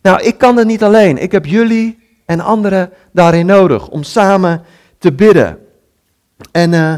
Nou, 0.01 0.21
ik 0.21 0.37
kan 0.37 0.55
dat 0.55 0.65
niet 0.65 0.83
alleen. 0.83 1.17
Ik 1.17 1.31
heb 1.31 1.45
jullie 1.45 2.02
en 2.33 2.39
anderen 2.39 2.91
daarin 3.11 3.45
nodig 3.45 3.87
om 3.87 4.03
samen 4.03 4.63
te 4.97 5.13
bidden. 5.13 5.59
En 6.51 6.73
uh, 6.73 6.93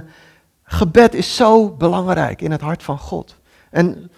gebed 0.64 1.14
is 1.14 1.36
zo 1.36 1.72
belangrijk 1.72 2.42
in 2.42 2.52
het 2.52 2.62
hart 2.62 2.84
van 2.84 2.98
God. 2.98 3.36
En 3.72 4.12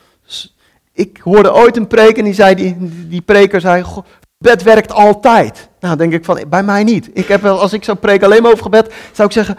ik 0.93 1.19
hoorde 1.23 1.53
ooit 1.53 1.77
een 1.77 1.87
preek 1.87 2.17
en 2.17 2.23
die, 2.23 2.33
zei, 2.33 2.55
die, 2.55 2.77
die 3.07 3.21
preker 3.21 3.61
zei, 3.61 3.83
Gebed 3.83 4.63
werkt 4.63 4.91
altijd. 4.91 5.69
Nou, 5.79 5.97
denk 5.97 6.13
ik 6.13 6.25
van, 6.25 6.43
bij 6.47 6.63
mij 6.63 6.83
niet. 6.83 7.09
Ik 7.13 7.27
heb 7.27 7.41
wel, 7.41 7.59
als 7.59 7.73
ik 7.73 7.83
zou 7.83 7.97
preken 7.97 8.25
alleen 8.25 8.41
maar 8.41 8.51
over 8.51 8.63
gebed, 8.63 8.93
zou 9.11 9.27
ik 9.27 9.33
zeggen, 9.33 9.57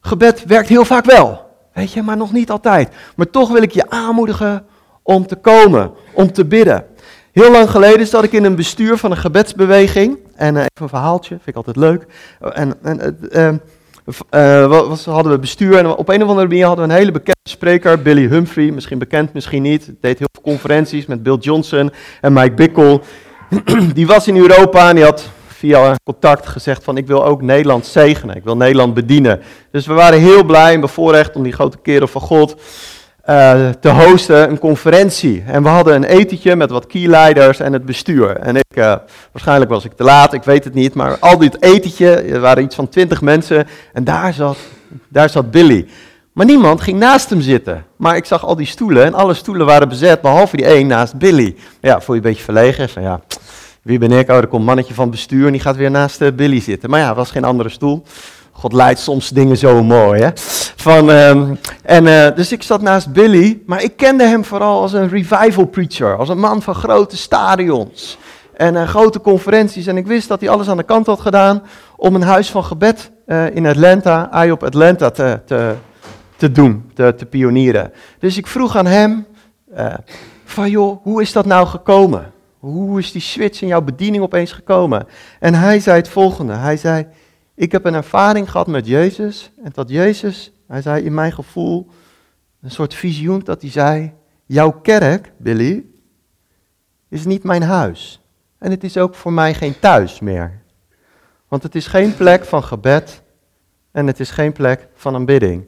gebed 0.00 0.44
werkt 0.44 0.68
heel 0.68 0.84
vaak 0.84 1.04
wel. 1.04 1.48
Weet 1.72 1.92
je, 1.92 2.02
maar 2.02 2.16
nog 2.16 2.32
niet 2.32 2.50
altijd. 2.50 2.92
Maar 3.16 3.30
toch 3.30 3.50
wil 3.50 3.62
ik 3.62 3.70
je 3.70 3.90
aanmoedigen 3.90 4.66
om 5.02 5.26
te 5.26 5.36
komen, 5.36 5.92
om 6.12 6.32
te 6.32 6.44
bidden. 6.44 6.86
Heel 7.32 7.50
lang 7.50 7.70
geleden 7.70 8.06
zat 8.06 8.24
ik 8.24 8.32
in 8.32 8.44
een 8.44 8.54
bestuur 8.54 8.96
van 8.96 9.10
een 9.10 9.16
gebedsbeweging. 9.16 10.18
En 10.40 10.54
uh, 10.54 10.60
even 10.60 10.82
een 10.82 10.88
verhaaltje, 10.88 11.28
vind 11.34 11.46
ik 11.46 11.54
altijd 11.54 11.76
leuk. 11.76 12.06
En, 12.40 12.74
en 12.82 13.18
uh, 13.32 14.64
uh, 14.70 14.96
hadden 15.04 15.32
we 15.32 15.38
bestuur 15.38 15.78
en 15.78 15.86
op 15.86 16.08
een 16.08 16.22
of 16.22 16.28
andere 16.28 16.48
manier 16.48 16.66
hadden 16.66 16.86
we 16.86 16.92
een 16.92 16.98
hele 16.98 17.12
bekende 17.12 17.48
spreker, 17.48 18.02
Billy 18.02 18.26
Humphrey, 18.28 18.70
misschien 18.70 18.98
bekend, 18.98 19.32
misschien 19.32 19.62
niet. 19.62 19.84
Deed 20.00 20.18
heel 20.18 20.28
veel 20.32 20.42
conferenties 20.42 21.06
met 21.06 21.22
Bill 21.22 21.36
Johnson 21.36 21.92
en 22.20 22.32
Mike 22.32 22.54
Bickle. 22.54 23.00
die 23.94 24.06
was 24.06 24.28
in 24.28 24.36
Europa 24.36 24.88
en 24.88 24.94
die 24.94 25.04
had 25.04 25.30
via 25.46 25.96
contact 26.04 26.46
gezegd 26.46 26.84
van 26.84 26.96
ik 26.96 27.06
wil 27.06 27.24
ook 27.24 27.42
Nederland 27.42 27.86
zegenen, 27.86 28.36
ik 28.36 28.44
wil 28.44 28.56
Nederland 28.56 28.94
bedienen. 28.94 29.40
Dus 29.70 29.86
we 29.86 29.92
waren 29.92 30.20
heel 30.20 30.44
blij 30.44 30.74
en 30.74 30.80
bevoorrecht 30.80 31.36
om 31.36 31.42
die 31.42 31.52
grote 31.52 31.78
kerel 31.78 32.06
van 32.06 32.20
God 32.20 32.56
uh, 33.30 33.68
te 33.80 33.88
hosten, 33.88 34.50
een 34.50 34.58
conferentie. 34.58 35.42
En 35.46 35.62
we 35.62 35.68
hadden 35.68 35.94
een 35.94 36.04
etentje 36.04 36.56
met 36.56 36.70
wat 36.70 36.86
keyleiders 36.86 37.60
en 37.60 37.72
het 37.72 37.84
bestuur. 37.84 38.36
En 38.36 38.56
ik, 38.56 38.76
uh, 38.76 38.94
waarschijnlijk 39.32 39.70
was 39.70 39.84
ik 39.84 39.92
te 39.92 40.04
laat, 40.04 40.32
ik 40.32 40.42
weet 40.42 40.64
het 40.64 40.74
niet, 40.74 40.94
maar 40.94 41.18
al 41.18 41.38
dit 41.38 41.62
etentje, 41.62 42.14
er 42.14 42.40
waren 42.40 42.62
iets 42.62 42.74
van 42.74 42.88
twintig 42.88 43.20
mensen 43.20 43.66
en 43.92 44.04
daar 44.04 44.32
zat, 44.32 44.56
daar 45.08 45.30
zat 45.30 45.50
Billy. 45.50 45.86
Maar 46.32 46.46
niemand 46.46 46.80
ging 46.80 46.98
naast 46.98 47.30
hem 47.30 47.40
zitten. 47.40 47.84
Maar 47.96 48.16
ik 48.16 48.24
zag 48.24 48.44
al 48.46 48.56
die 48.56 48.66
stoelen 48.66 49.04
en 49.04 49.14
alle 49.14 49.34
stoelen 49.34 49.66
waren 49.66 49.88
bezet, 49.88 50.20
behalve 50.20 50.56
die 50.56 50.66
één 50.66 50.86
naast 50.86 51.18
Billy. 51.18 51.56
Ja, 51.80 52.00
voel 52.00 52.14
je 52.14 52.20
een 52.20 52.28
beetje 52.28 52.44
verlegen. 52.44 52.88
Van 52.88 53.02
ja, 53.02 53.20
wie 53.82 53.98
ben 53.98 54.12
ik? 54.12 54.30
Oh, 54.30 54.36
er 54.36 54.46
komt 54.46 54.60
een 54.60 54.66
mannetje 54.66 54.94
van 54.94 55.10
bestuur 55.10 55.46
en 55.46 55.52
die 55.52 55.60
gaat 55.60 55.76
weer 55.76 55.90
naast 55.90 56.20
uh, 56.20 56.28
Billy 56.32 56.60
zitten. 56.60 56.90
Maar 56.90 57.00
ja, 57.00 57.08
er 57.08 57.14
was 57.14 57.30
geen 57.30 57.44
andere 57.44 57.68
stoel. 57.68 58.04
God 58.60 58.72
leidt 58.72 59.00
soms 59.00 59.28
dingen 59.28 59.56
zo 59.56 59.82
mooi, 59.82 60.22
hè? 60.22 60.30
Van, 60.76 61.08
um, 61.08 61.58
en, 61.82 62.06
uh, 62.06 62.34
dus 62.34 62.52
ik 62.52 62.62
zat 62.62 62.82
naast 62.82 63.12
Billy, 63.12 63.62
maar 63.66 63.82
ik 63.82 63.96
kende 63.96 64.24
hem 64.24 64.44
vooral 64.44 64.80
als 64.80 64.92
een 64.92 65.08
revival 65.08 65.64
preacher, 65.64 66.16
als 66.16 66.28
een 66.28 66.38
man 66.38 66.62
van 66.62 66.74
grote 66.74 67.16
stadions 67.16 68.18
en 68.56 68.74
uh, 68.74 68.88
grote 68.88 69.20
conferenties. 69.20 69.86
En 69.86 69.96
ik 69.96 70.06
wist 70.06 70.28
dat 70.28 70.40
hij 70.40 70.48
alles 70.48 70.68
aan 70.68 70.76
de 70.76 70.82
kant 70.82 71.06
had 71.06 71.20
gedaan 71.20 71.62
om 71.96 72.14
een 72.14 72.22
huis 72.22 72.50
van 72.50 72.64
gebed 72.64 73.10
uh, 73.26 73.54
in 73.54 73.66
Atlanta, 73.66 74.44
I 74.44 74.50
op 74.50 74.64
Atlanta, 74.64 75.10
te, 75.10 75.40
te, 75.46 75.74
te 76.36 76.52
doen, 76.52 76.90
te, 76.94 77.14
te 77.14 77.26
pionieren. 77.26 77.92
Dus 78.18 78.36
ik 78.36 78.46
vroeg 78.46 78.76
aan 78.76 78.86
hem, 78.86 79.26
van 80.44 80.70
joh, 80.70 81.02
hoe 81.02 81.22
is 81.22 81.32
dat 81.32 81.46
nou 81.46 81.66
gekomen? 81.66 82.32
Hoe 82.58 82.98
is 82.98 83.12
die 83.12 83.20
switch 83.20 83.62
in 83.62 83.68
jouw 83.68 83.82
bediening 83.82 84.22
opeens 84.22 84.52
gekomen? 84.52 85.06
En 85.38 85.54
hij 85.54 85.80
zei 85.80 85.96
het 85.96 86.08
volgende, 86.08 86.52
hij 86.52 86.76
zei... 86.76 87.06
Ik 87.60 87.72
heb 87.72 87.84
een 87.84 87.94
ervaring 87.94 88.50
gehad 88.50 88.66
met 88.66 88.86
Jezus. 88.86 89.52
En 89.64 89.70
dat 89.74 89.88
Jezus, 89.88 90.52
hij 90.66 90.82
zei 90.82 91.04
in 91.04 91.14
mijn 91.14 91.32
gevoel, 91.32 91.90
een 92.62 92.70
soort 92.70 92.94
visioen 92.94 93.40
dat 93.40 93.60
hij 93.60 93.70
zei: 93.70 94.12
Jouw 94.46 94.70
kerk, 94.70 95.32
Billy, 95.36 95.84
is 97.08 97.24
niet 97.24 97.42
mijn 97.42 97.62
huis. 97.62 98.22
En 98.58 98.70
het 98.70 98.84
is 98.84 98.96
ook 98.96 99.14
voor 99.14 99.32
mij 99.32 99.54
geen 99.54 99.78
thuis 99.78 100.20
meer. 100.20 100.62
Want 101.48 101.62
het 101.62 101.74
is 101.74 101.86
geen 101.86 102.16
plek 102.16 102.44
van 102.44 102.64
gebed 102.64 103.22
en 103.90 104.06
het 104.06 104.20
is 104.20 104.30
geen 104.30 104.52
plek 104.52 104.88
van 104.94 105.14
aanbidding. 105.14 105.66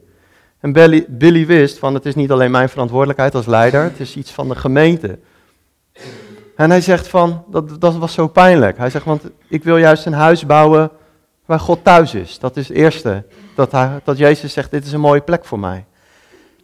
En 0.59 0.71
Billy, 1.17 1.45
wist 1.45 1.77
van 1.77 1.93
het 1.93 2.05
is 2.05 2.15
niet 2.15 2.31
alleen 2.31 2.51
mijn 2.51 2.69
verantwoordelijkheid 2.69 3.35
als 3.35 3.45
leider, 3.45 3.83
het 3.83 3.99
is 3.99 4.15
iets 4.15 4.31
van 4.31 4.47
de 4.47 4.55
gemeente. 4.55 5.19
En 6.55 6.69
hij 6.69 6.81
zegt 6.81 7.07
van, 7.07 7.43
dat, 7.49 7.81
dat 7.81 7.97
was 7.97 8.13
zo 8.13 8.27
pijnlijk. 8.27 8.77
Hij 8.77 8.89
zegt, 8.89 9.05
want 9.05 9.23
ik 9.47 9.63
wil 9.63 9.77
juist 9.77 10.05
een 10.05 10.13
huis 10.13 10.45
bouwen 10.45 10.91
waar 11.45 11.59
God 11.59 11.83
thuis 11.83 12.13
is. 12.13 12.39
Dat 12.39 12.57
is 12.57 12.67
het 12.67 12.77
eerste. 12.77 13.23
Dat, 13.55 13.71
hij, 13.71 13.99
dat 14.03 14.17
Jezus 14.17 14.53
zegt, 14.53 14.71
dit 14.71 14.85
is 14.85 14.91
een 14.91 14.99
mooie 14.99 15.21
plek 15.21 15.45
voor 15.45 15.59
mij. 15.59 15.85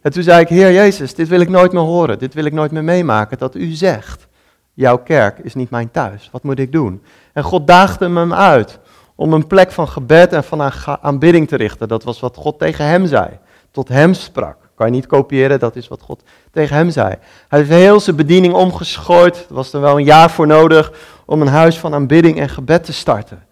En 0.02 0.12
toen 0.12 0.24
zei 0.24 0.42
ik, 0.42 0.48
Heer 0.48 0.74
Jezus, 0.74 1.14
dit 1.14 1.28
wil 1.28 1.40
ik 1.40 1.50
nooit 1.50 1.72
meer 1.72 1.82
horen. 1.82 2.20
Dit 2.20 2.34
wil 2.34 2.46
ik 2.46 2.54
nooit 2.54 2.72
meer 2.72 2.84
meemaken. 2.84 3.38
Dat 3.38 3.56
u 3.56 3.72
zegt, 3.72 4.28
jouw 4.74 4.98
kerk 4.98 5.40
is 5.40 5.56
niet 5.56 5.70
mijn 5.70 5.92
thuis. 5.92 6.30
Wat 6.32 6.44
moet 6.44 6.60
ik 6.60 6.72
doen? 6.72 7.04
En 7.34 7.44
God 7.44 7.68
daagde 7.68 8.06
hem 8.06 8.34
uit 8.34 8.80
om 9.16 9.34
een 9.34 9.48
plek 9.48 9.72
van 9.72 9.88
gebed 9.88 10.34
en 10.34 10.44
van 10.44 10.72
aanbidding 11.02 11.48
te 11.48 11.56
richten. 11.56 11.88
Dat 11.88 12.04
was 12.04 12.20
wat 12.20 12.36
God 12.36 12.60
tegen 12.60 12.86
hem 12.86 13.06
zei. 13.06 13.28
Tot 13.72 13.88
hem 13.88 14.14
sprak. 14.14 14.58
Kan 14.76 14.88
je 14.88 14.94
niet 14.94 15.08
kopiëren, 15.08 15.60
dat 15.60 15.76
is 15.76 15.88
wat 15.88 16.02
God 16.02 16.24
tegen 16.52 16.76
hem 16.76 16.90
zei. 16.90 17.16
Hij 17.48 17.60
heeft 17.60 17.72
heel 17.72 18.00
zijn 18.00 18.16
bediening 18.16 18.54
omgeschooid. 18.54 19.46
Er 19.50 19.56
was 19.56 19.74
er 19.74 19.82
wel 19.82 19.98
een 19.98 20.04
jaar 20.04 20.32
voor 20.32 20.48
nodig 20.48 20.92
om 21.26 21.42
een 21.42 21.48
huis 21.48 21.80
van 21.80 21.94
aanbidding 21.94 22.40
en 22.40 22.50
gebed 22.50 22.84
te 22.84 22.94
starten. 22.94 23.44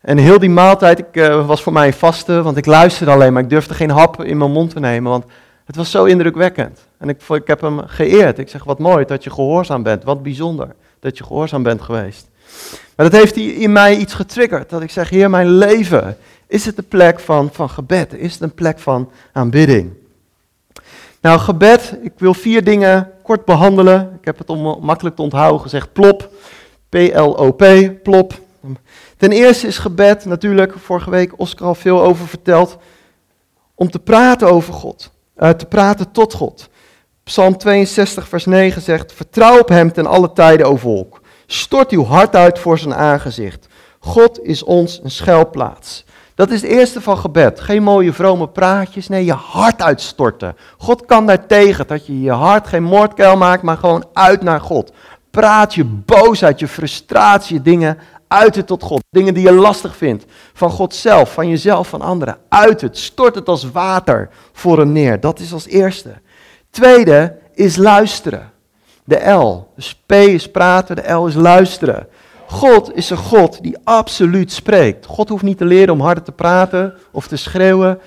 En 0.00 0.18
heel 0.18 0.38
die 0.38 0.50
maaltijd 0.50 0.98
ik, 0.98 1.16
uh, 1.16 1.46
was 1.46 1.62
voor 1.62 1.72
mij 1.72 1.92
vaste, 1.92 2.42
want 2.42 2.56
ik 2.56 2.66
luisterde 2.66 3.12
alleen, 3.12 3.32
maar 3.32 3.42
ik 3.42 3.50
durfde 3.50 3.74
geen 3.74 3.90
hap 3.90 4.24
in 4.24 4.36
mijn 4.36 4.52
mond 4.52 4.70
te 4.70 4.80
nemen, 4.80 5.10
want 5.10 5.24
het 5.64 5.76
was 5.76 5.90
zo 5.90 6.04
indrukwekkend. 6.04 6.86
En 6.98 7.08
ik, 7.08 7.22
ik 7.28 7.46
heb 7.46 7.60
hem 7.60 7.80
geëerd. 7.86 8.38
Ik 8.38 8.48
zeg, 8.48 8.64
wat 8.64 8.78
mooi 8.78 9.04
dat 9.04 9.24
je 9.24 9.30
gehoorzaam 9.30 9.82
bent, 9.82 10.04
wat 10.04 10.22
bijzonder 10.22 10.68
dat 11.00 11.18
je 11.18 11.24
gehoorzaam 11.24 11.62
bent 11.62 11.82
geweest. 11.82 12.28
Maar 12.96 13.10
dat 13.10 13.20
heeft 13.20 13.36
in 13.36 13.72
mij 13.72 13.96
iets 13.96 14.14
getriggerd, 14.14 14.70
dat 14.70 14.82
ik 14.82 14.90
zeg, 14.90 15.10
Heer, 15.10 15.30
mijn 15.30 15.50
leven, 15.50 16.16
is 16.46 16.66
het 16.66 16.78
een 16.78 16.88
plek 16.88 17.20
van, 17.20 17.48
van 17.52 17.70
gebed? 17.70 18.14
Is 18.14 18.32
het 18.32 18.42
een 18.42 18.54
plek 18.54 18.78
van 18.78 19.10
aanbidding? 19.32 19.92
Nou, 21.20 21.38
gebed, 21.38 21.96
ik 22.02 22.12
wil 22.16 22.34
vier 22.34 22.64
dingen 22.64 23.12
kort 23.22 23.44
behandelen. 23.44 24.16
Ik 24.18 24.24
heb 24.24 24.38
het 24.38 24.50
om 24.50 24.78
makkelijk 24.80 25.16
te 25.16 25.22
onthouden 25.22 25.60
gezegd, 25.60 25.92
plop, 25.92 26.30
P-L-O-P, 26.88 27.64
plop. 28.02 28.32
Ten 29.20 29.32
eerste 29.32 29.66
is 29.66 29.78
gebed, 29.78 30.24
natuurlijk, 30.24 30.74
vorige 30.78 31.10
week 31.10 31.32
Oscar 31.36 31.66
al 31.66 31.74
veel 31.74 32.02
over 32.02 32.28
verteld, 32.28 32.78
om 33.74 33.90
te 33.90 33.98
praten 33.98 34.50
over 34.50 34.72
God, 34.72 35.10
uh, 35.38 35.48
te 35.48 35.66
praten 35.66 36.10
tot 36.10 36.34
God. 36.34 36.68
Psalm 37.24 37.58
62, 37.58 38.28
vers 38.28 38.46
9 38.46 38.82
zegt, 38.82 39.12
vertrouw 39.12 39.58
op 39.58 39.68
Hem 39.68 39.92
ten 39.92 40.06
alle 40.06 40.32
tijden, 40.32 40.66
o 40.66 40.76
volk. 40.76 41.20
Stort 41.46 41.90
uw 41.90 42.04
hart 42.04 42.36
uit 42.36 42.58
voor 42.58 42.78
zijn 42.78 42.94
aangezicht. 42.94 43.66
God 43.98 44.42
is 44.42 44.62
ons 44.62 45.00
een 45.02 45.10
schuilplaats. 45.10 46.04
Dat 46.34 46.50
is 46.50 46.62
het 46.62 46.70
eerste 46.70 47.00
van 47.00 47.18
gebed. 47.18 47.60
Geen 47.60 47.82
mooie 47.82 48.12
vrome 48.12 48.48
praatjes, 48.48 49.08
nee, 49.08 49.24
je 49.24 49.32
hart 49.32 49.82
uitstorten. 49.82 50.56
God 50.78 51.06
kan 51.06 51.26
daar 51.26 51.46
tegen, 51.46 51.86
dat 51.86 52.06
je 52.06 52.20
je 52.20 52.32
hart 52.32 52.66
geen 52.66 52.82
moordkuil 52.82 53.36
maakt, 53.36 53.62
maar 53.62 53.76
gewoon 53.76 54.04
uit 54.12 54.42
naar 54.42 54.60
God. 54.60 54.92
Praat 55.30 55.74
je 55.74 55.84
boosheid, 55.84 56.58
je 56.58 56.68
frustratie, 56.68 57.62
dingen 57.62 57.98
uit 58.32 58.54
het 58.54 58.66
tot 58.66 58.82
God. 58.82 59.02
Dingen 59.10 59.34
die 59.34 59.42
je 59.42 59.52
lastig 59.52 59.96
vindt. 59.96 60.24
Van 60.52 60.70
God 60.70 60.94
zelf, 60.94 61.32
van 61.32 61.48
jezelf, 61.48 61.88
van 61.88 62.00
anderen. 62.00 62.38
Uit 62.48 62.80
het. 62.80 62.98
Stort 62.98 63.34
het 63.34 63.48
als 63.48 63.70
water 63.70 64.28
voor 64.52 64.78
hem 64.78 64.92
neer. 64.92 65.20
Dat 65.20 65.38
is 65.38 65.52
als 65.52 65.66
eerste. 65.66 66.12
Tweede 66.70 67.38
is 67.54 67.76
luisteren. 67.76 68.50
De 69.04 69.30
L. 69.30 69.72
Dus 69.76 69.94
P 70.06 70.12
is 70.12 70.50
praten, 70.50 70.96
de 70.96 71.12
L 71.12 71.26
is 71.26 71.34
luisteren. 71.34 72.06
God 72.46 72.96
is 72.96 73.10
een 73.10 73.16
God 73.16 73.62
die 73.62 73.76
absoluut 73.84 74.52
spreekt. 74.52 75.06
God 75.06 75.28
hoeft 75.28 75.42
niet 75.42 75.58
te 75.58 75.64
leren 75.64 75.94
om 75.94 76.00
harder 76.00 76.24
te 76.24 76.32
praten 76.32 76.94
of 77.10 77.26
te 77.26 77.36
schreeuwen. 77.36 77.98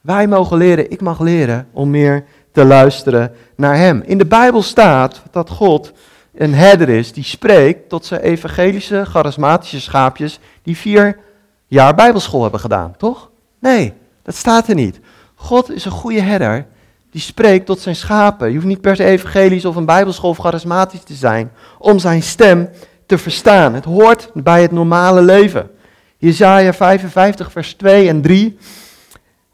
Wij 0.00 0.26
mogen 0.26 0.56
leren, 0.56 0.90
ik 0.90 1.00
mag 1.00 1.20
leren 1.20 1.68
om 1.72 1.90
meer 1.90 2.24
te 2.52 2.64
luisteren 2.64 3.32
naar 3.56 3.76
Hem. 3.76 4.02
In 4.04 4.18
de 4.18 4.26
Bijbel 4.26 4.62
staat 4.62 5.22
dat 5.30 5.50
God 5.50 5.92
een 6.34 6.54
herder 6.54 6.88
is 6.88 7.12
die 7.12 7.24
spreekt 7.24 7.88
tot 7.88 8.04
zijn 8.04 8.20
evangelische, 8.20 9.04
charismatische 9.04 9.80
schaapjes 9.80 10.38
die 10.62 10.76
vier 10.76 11.18
jaar 11.66 11.94
bijbelschool 11.94 12.42
hebben 12.42 12.60
gedaan, 12.60 12.94
toch? 12.96 13.30
Nee, 13.58 13.92
dat 14.22 14.34
staat 14.34 14.68
er 14.68 14.74
niet. 14.74 15.00
God 15.34 15.70
is 15.70 15.84
een 15.84 15.90
goede 15.90 16.20
herder 16.20 16.66
die 17.10 17.20
spreekt 17.20 17.66
tot 17.66 17.80
zijn 17.80 17.96
schapen. 17.96 18.48
Je 18.48 18.54
hoeft 18.54 18.66
niet 18.66 18.80
per 18.80 18.96
se 18.96 19.04
evangelisch 19.04 19.64
of 19.64 19.76
een 19.76 19.84
bijbelschool 19.84 20.30
of 20.30 20.38
charismatisch 20.38 21.02
te 21.02 21.14
zijn 21.14 21.52
om 21.78 21.98
zijn 21.98 22.22
stem 22.22 22.68
te 23.06 23.18
verstaan. 23.18 23.74
Het 23.74 23.84
hoort 23.84 24.30
bij 24.34 24.62
het 24.62 24.72
normale 24.72 25.22
leven. 25.22 25.70
Jezaja 26.16 26.72
55 26.72 27.52
vers 27.52 27.74
2 27.74 28.08
en 28.08 28.22
3. 28.22 28.58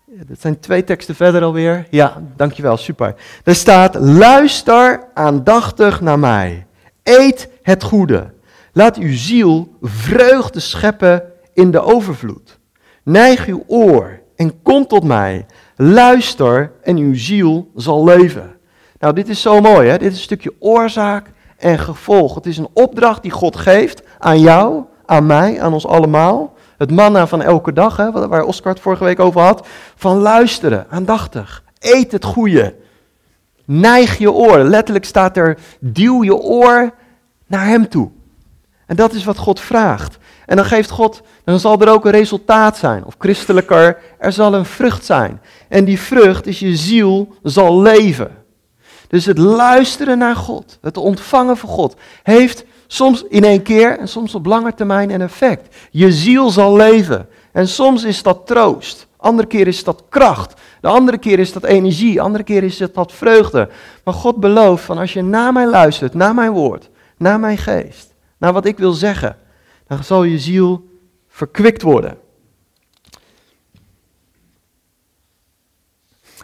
Dat 0.05 0.41
zijn 0.41 0.61
twee 0.61 0.85
teksten 0.85 1.15
verder 1.15 1.43
alweer. 1.43 1.87
Ja, 1.91 2.23
dankjewel, 2.37 2.77
super. 2.77 3.15
Er 3.45 3.55
staat, 3.55 3.95
luister 3.95 5.05
aandachtig 5.15 6.01
naar 6.01 6.19
mij. 6.19 6.66
Eet 7.07 7.49
het 7.63 7.83
goede. 7.83 8.33
Laat 8.73 8.97
uw 8.97 9.13
ziel 9.13 9.77
vreugde 9.83 10.61
scheppen 10.61 11.23
in 11.55 11.71
de 11.71 11.81
overvloed. 11.81 12.59
Neig 13.03 13.47
uw 13.47 13.65
oor 13.67 14.21
en 14.37 14.63
kom 14.63 14.87
tot 14.87 15.05
mij. 15.05 15.47
Luister 15.77 16.73
en 16.83 16.97
uw 16.97 17.15
ziel 17.15 17.71
zal 17.75 18.05
leven. 18.05 18.57
Nou, 18.99 19.15
dit 19.15 19.29
is 19.29 19.41
zo 19.41 19.61
mooi, 19.61 19.89
hè? 19.89 19.99
Dit 19.99 20.11
is 20.11 20.17
een 20.17 20.23
stukje 20.23 20.55
oorzaak 20.59 21.31
en 21.57 21.79
gevolg. 21.79 22.35
Het 22.35 22.47
is 22.47 22.59
een 22.59 22.69
opdracht 22.73 23.23
die 23.23 23.31
God 23.31 23.57
geeft 23.57 24.03
aan 24.19 24.41
jou, 24.41 24.85
aan 25.05 25.27
mij, 25.27 25.61
aan 25.61 25.73
ons 25.73 25.87
allemaal. 25.87 26.55
Het 26.79 26.91
manna 26.91 27.27
van 27.27 27.43
elke 27.43 27.73
dag, 27.73 27.97
hè, 27.97 28.29
waar 28.29 28.45
Oscar 28.45 28.73
het 28.73 28.83
vorige 28.83 29.05
week 29.05 29.21
over 29.21 29.41
had. 29.41 29.67
Van 29.97 30.19
luisteren, 30.19 30.87
aandachtig. 30.91 31.65
Eet 31.79 32.13
het 32.13 32.25
goede. 32.25 32.75
Neig 33.67 34.19
je 34.19 34.33
oor. 34.33 34.59
Letterlijk 34.59 35.05
staat 35.05 35.37
er, 35.37 35.59
duw 35.81 36.25
je 36.25 36.35
oor 36.35 36.95
naar 37.47 37.67
hem 37.67 37.89
toe. 37.89 38.11
En 38.87 38.97
dat 38.97 39.13
is 39.13 39.25
wat 39.25 39.39
God 39.39 39.61
vraagt. 39.61 40.19
En 40.47 40.57
dan 40.57 40.65
geeft 40.65 40.91
God, 40.91 41.23
dan 41.45 41.61
zal 41.61 41.81
er 41.81 41.89
ook 41.89 42.05
een 42.05 42.11
resultaat 42.11 42.77
zijn. 42.77 43.05
Of 43.05 43.15
christelijker, 43.19 43.99
er 44.19 44.33
zal 44.33 44.55
een 44.55 44.65
vrucht 44.65 45.05
zijn. 45.05 45.41
En 45.69 45.85
die 45.85 46.01
vrucht 46.01 46.47
is 46.47 46.59
je 46.59 46.77
ziel 46.77 47.35
zal 47.43 47.81
leven. 47.81 48.31
Dus 49.09 49.25
het 49.25 49.39
luisteren 49.39 50.19
naar 50.19 50.37
God, 50.37 50.79
het 50.81 50.97
ontvangen 50.97 51.57
van 51.57 51.69
God, 51.69 51.97
heeft 52.23 52.65
soms 52.87 53.25
in 53.29 53.45
één 53.45 53.63
keer 53.63 53.99
en 53.99 54.09
soms 54.09 54.35
op 54.35 54.47
lange 54.47 54.75
termijn 54.75 55.11
een 55.11 55.21
effect. 55.21 55.77
Je 55.91 56.13
ziel 56.13 56.51
zal 56.51 56.77
leven. 56.77 57.29
En 57.53 57.69
soms 57.69 58.05
is 58.05 58.23
dat 58.23 58.47
troost. 58.47 59.06
Andere 59.27 59.49
keer 59.49 59.67
is 59.67 59.85
dat 59.85 60.03
kracht. 60.09 60.61
De 60.81 60.89
andere 60.89 61.19
keer 61.19 61.39
is 61.39 61.53
dat 61.53 61.65
energie. 61.65 62.15
De 62.15 62.21
andere 62.21 62.45
keer 62.45 62.63
is 62.63 62.79
het 62.79 62.95
dat 62.95 63.13
vreugde. 63.13 63.69
Maar 64.05 64.15
God 64.15 64.37
belooft 64.37 64.85
van 64.85 64.99
als 64.99 65.13
je 65.13 65.23
naar 65.23 65.53
mij 65.53 65.67
luistert, 65.67 66.15
naar 66.15 66.35
mijn 66.35 66.53
woord, 66.53 66.91
naar 67.17 67.41
mijn 67.41 67.59
geest, 67.59 68.15
naar 68.39 68.53
wat 68.53 68.67
ik 68.67 68.79
wil 68.79 68.93
zeggen, 68.93 69.37
dan 69.87 70.05
zal 70.05 70.25
je 70.25 70.39
ziel 70.39 70.89
verkwikt 71.29 71.83
worden. 71.83 72.19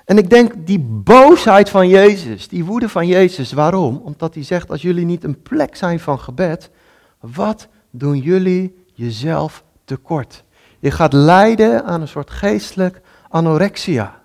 En 0.05 0.19
ik 0.19 0.31
denk 0.31 0.67
die 0.67 0.81
boosheid 0.81 1.71
van 1.71 1.89
Jezus, 1.89 2.49
die 2.49 2.65
woede 2.65 2.89
van 2.89 3.07
Jezus, 3.07 3.53
waarom? 3.53 4.01
Omdat 4.05 4.35
hij 4.35 4.45
zegt, 4.45 4.71
als 4.71 4.83
jullie 4.83 5.05
niet 5.05 5.25
een 5.25 5.43
plek 5.43 5.77
zijn 5.77 6.01
van 6.01 6.19
gebed, 6.19 6.71
wat 7.21 7.69
doen 7.91 8.19
jullie 8.19 8.85
jezelf 8.95 9.65
tekort? 9.85 10.45
Je 10.83 10.91
gaat 10.91 11.13
lijden 11.13 11.85
aan 11.85 12.01
een 12.01 12.09
soort 12.09 12.31
geestelijk 12.31 13.01
anorexia. 13.29 14.23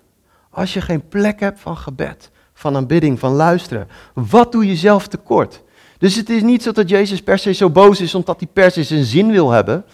Als 0.50 0.74
je 0.74 0.80
geen 0.80 1.08
plek 1.08 1.40
hebt 1.40 1.60
van 1.60 1.76
gebed, 1.76 2.30
van 2.54 2.76
aanbidding, 2.76 3.18
van 3.18 3.32
luisteren. 3.32 3.88
Wat 4.14 4.52
doe 4.52 4.66
je 4.66 4.76
zelf 4.76 5.06
tekort? 5.06 5.62
Dus 5.98 6.14
het 6.14 6.30
is 6.30 6.42
niet 6.42 6.62
zo 6.62 6.72
dat 6.72 6.88
Jezus 6.88 7.22
per 7.22 7.38
se 7.38 7.52
zo 7.52 7.70
boos 7.70 8.00
is 8.00 8.14
omdat 8.14 8.40
hij 8.40 8.48
per 8.52 8.70
se 8.70 8.84
zijn 8.84 9.04
zin 9.04 9.30
wil 9.30 9.50
hebben. 9.50 9.84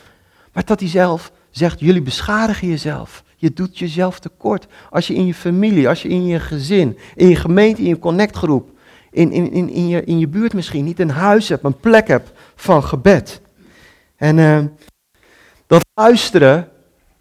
Maar 0.53 0.65
dat 0.65 0.81
hij 0.81 0.89
zelf 0.89 1.33
zegt, 1.51 1.81
jullie 1.81 2.03
beschadigen 2.03 2.69
jezelf. 2.69 3.25
Je 3.37 3.53
doet 3.53 3.79
jezelf 3.79 4.19
tekort. 4.19 4.67
Als 4.91 5.07
je 5.07 5.15
in 5.15 5.27
je 5.27 5.35
familie, 5.35 5.89
als 5.89 6.03
je 6.03 6.09
in 6.09 6.27
je 6.27 6.41
gezin, 6.41 6.99
in 7.15 7.29
je 7.29 7.37
gemeente, 7.37 7.83
in 7.83 7.89
je 7.89 7.99
connectgroep, 7.99 8.71
in, 9.11 9.33
in, 9.33 9.53
in, 9.53 9.69
in, 9.71 9.89
je, 9.89 10.05
in 10.05 10.19
je 10.19 10.29
buurt 10.29 10.55
misschien 10.55 10.85
niet 10.85 11.01
een 11.01 11.11
huis 11.11 11.49
hebt, 11.49 11.65
een 11.65 11.81
plek 11.81 12.09
hebt 12.09 12.33
van 12.55 12.83
gebed. 12.83 13.41
En 14.17 14.39
uh, 14.39 14.59
dat 15.67 15.85
luisteren, 15.95 16.69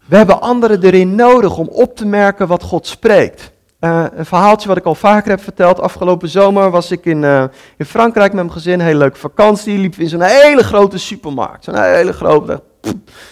we 0.06 0.16
hebben 0.16 0.40
anderen 0.40 0.82
erin 0.82 1.14
nodig 1.14 1.56
om 1.56 1.68
op 1.68 1.96
te 1.96 2.06
merken 2.06 2.46
wat 2.46 2.62
God 2.62 2.86
spreekt. 2.86 3.52
Uh, 3.80 4.04
een 4.14 4.26
verhaaltje 4.26 4.68
wat 4.68 4.76
ik 4.76 4.84
al 4.84 4.94
vaker 4.94 5.30
heb 5.30 5.42
verteld. 5.42 5.80
Afgelopen 5.80 6.28
zomer 6.28 6.70
was 6.70 6.90
ik 6.90 7.04
in, 7.04 7.22
uh, 7.22 7.44
in 7.76 7.84
Frankrijk 7.84 8.32
met 8.32 8.44
mijn 8.44 8.56
gezin. 8.56 8.80
Hele 8.80 8.98
leuke 8.98 9.18
vakantie. 9.18 9.78
Liep 9.78 9.94
in 9.96 10.08
zo'n 10.08 10.22
hele 10.22 10.62
grote 10.62 10.98
supermarkt. 10.98 11.64
Zo'n 11.64 11.82
hele 11.82 12.12
grote, 12.12 12.62